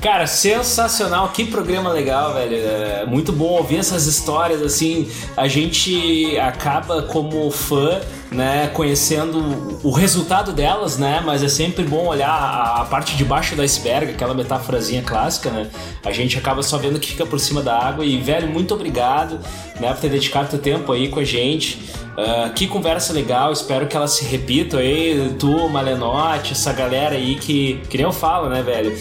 Cara, 0.00 0.26
sensacional, 0.26 1.28
que 1.28 1.44
programa 1.44 1.92
legal, 1.92 2.34
velho. 2.34 2.56
É 2.56 3.06
muito 3.06 3.32
bom 3.32 3.50
ouvir 3.50 3.76
essas 3.76 4.06
histórias, 4.06 4.60
assim. 4.60 5.08
A 5.36 5.46
gente 5.46 6.36
acaba, 6.38 7.02
como 7.02 7.48
fã, 7.52 8.00
né, 8.32 8.68
conhecendo 8.68 9.78
o 9.82 9.90
resultado 9.90 10.52
delas, 10.52 10.98
né? 10.98 11.22
Mas 11.24 11.42
é 11.42 11.48
sempre 11.48 11.84
bom 11.84 12.06
olhar 12.06 12.30
a, 12.30 12.82
a 12.82 12.84
parte 12.84 13.16
de 13.16 13.24
baixo 13.24 13.54
do 13.54 13.62
iceberg, 13.62 14.12
aquela 14.12 14.34
metáforazinha 14.34 15.02
clássica, 15.02 15.50
né? 15.50 15.70
A 16.04 16.10
gente 16.12 16.38
acaba 16.38 16.62
só 16.62 16.78
vendo 16.78 16.98
que 16.98 17.08
fica 17.08 17.26
por 17.26 17.38
cima 17.38 17.62
da 17.62 17.78
água. 17.78 18.04
E, 18.04 18.18
velho, 18.18 18.48
muito 18.48 18.74
obrigado, 18.74 19.38
né, 19.78 19.92
por 19.92 20.00
ter 20.00 20.08
dedicado 20.08 20.48
teu 20.48 20.58
tempo 20.58 20.92
aí 20.92 21.08
com 21.08 21.20
a 21.20 21.24
gente. 21.24 21.78
Ah, 22.16 22.50
que 22.54 22.66
conversa 22.66 23.12
legal, 23.12 23.52
espero 23.52 23.86
que 23.86 23.96
ela 23.96 24.06
se 24.08 24.24
repita 24.24 24.78
aí, 24.78 25.34
tu, 25.38 25.68
Malenote, 25.68 26.52
essa 26.52 26.72
galera 26.72 27.14
aí 27.14 27.36
que, 27.36 27.80
que 27.88 27.96
nem 27.96 28.04
eu 28.04 28.12
falo, 28.12 28.48
né, 28.48 28.62
velho? 28.62 28.96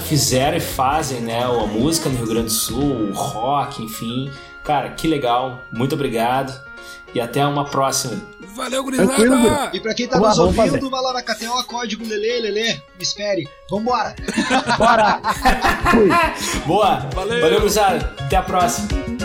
Fizeram 0.00 0.56
e 0.56 0.60
fazem, 0.60 1.20
né, 1.20 1.44
a 1.44 1.66
música 1.66 2.08
no 2.08 2.16
Rio 2.16 2.26
Grande 2.26 2.46
do 2.46 2.52
Sul, 2.52 3.10
o 3.10 3.12
rock, 3.12 3.82
enfim. 3.82 4.30
Cara, 4.64 4.90
que 4.90 5.06
legal, 5.06 5.62
muito 5.72 5.94
obrigado 5.94 6.69
e 7.14 7.20
até 7.20 7.44
uma 7.46 7.64
próxima. 7.64 8.20
Valeu, 8.54 8.84
Tranquilo, 8.84 9.36
gurizada! 9.36 9.76
E 9.76 9.80
pra 9.80 9.94
quem 9.94 10.06
tá 10.06 10.18
Vamos 10.18 10.36
nos 10.36 10.58
ouvindo, 10.58 10.90
vai 10.90 11.02
lá 11.02 11.12
na 11.12 11.22
KTO, 11.22 11.64
código 11.66 12.06
Lele, 12.06 12.50
Lele, 12.50 12.82
me 12.96 13.02
espere. 13.02 13.48
Vambora! 13.70 14.14
Bora! 14.76 15.20
Boa! 16.66 16.96
Valeu. 17.14 17.40
Valeu, 17.40 17.60
gurizada! 17.60 18.14
Até 18.18 18.36
a 18.36 18.42
próxima! 18.42 19.19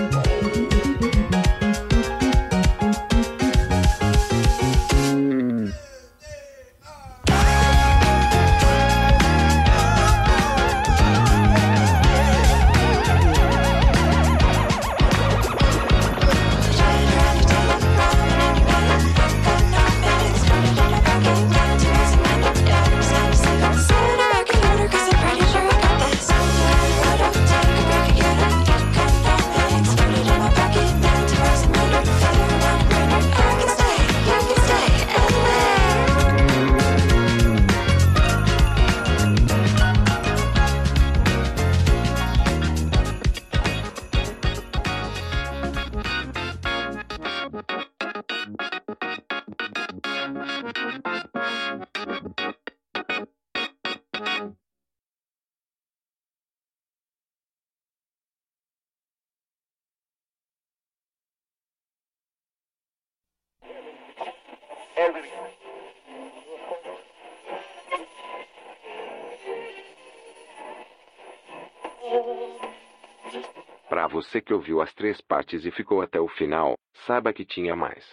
Para 73.89 74.07
você 74.07 74.41
que 74.41 74.53
ouviu 74.53 74.81
as 74.81 74.93
três 74.93 75.19
partes 75.21 75.65
e 75.65 75.71
ficou 75.71 76.01
até 76.01 76.19
o 76.19 76.27
final, 76.27 76.75
saiba 77.05 77.33
que 77.33 77.45
tinha 77.45 77.75
mais. 77.75 78.05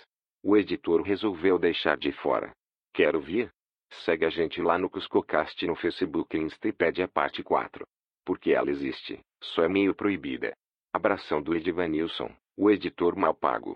O 0.42 0.56
editor 0.56 1.02
resolveu 1.02 1.58
deixar 1.58 1.96
de 1.96 2.12
fora. 2.12 2.52
Quer 2.92 3.14
ouvir? 3.14 3.52
Segue 4.04 4.24
a 4.24 4.30
gente 4.30 4.60
lá 4.60 4.78
no 4.78 4.90
Cuscocast 4.90 5.66
no 5.66 5.76
Facebook 5.76 6.36
e 6.36 6.40
Insta 6.40 6.68
e 6.68 6.72
pede 6.72 7.02
a 7.02 7.08
parte 7.08 7.42
4. 7.42 7.86
Porque 8.24 8.52
ela 8.52 8.70
existe, 8.70 9.20
só 9.40 9.62
é 9.62 9.68
meio 9.68 9.94
proibida. 9.94 10.56
Abração 10.92 11.40
do 11.40 11.54
Edivanilson, 11.54 12.34
o 12.56 12.70
editor 12.70 13.16
mal 13.16 13.34
pago. 13.34 13.70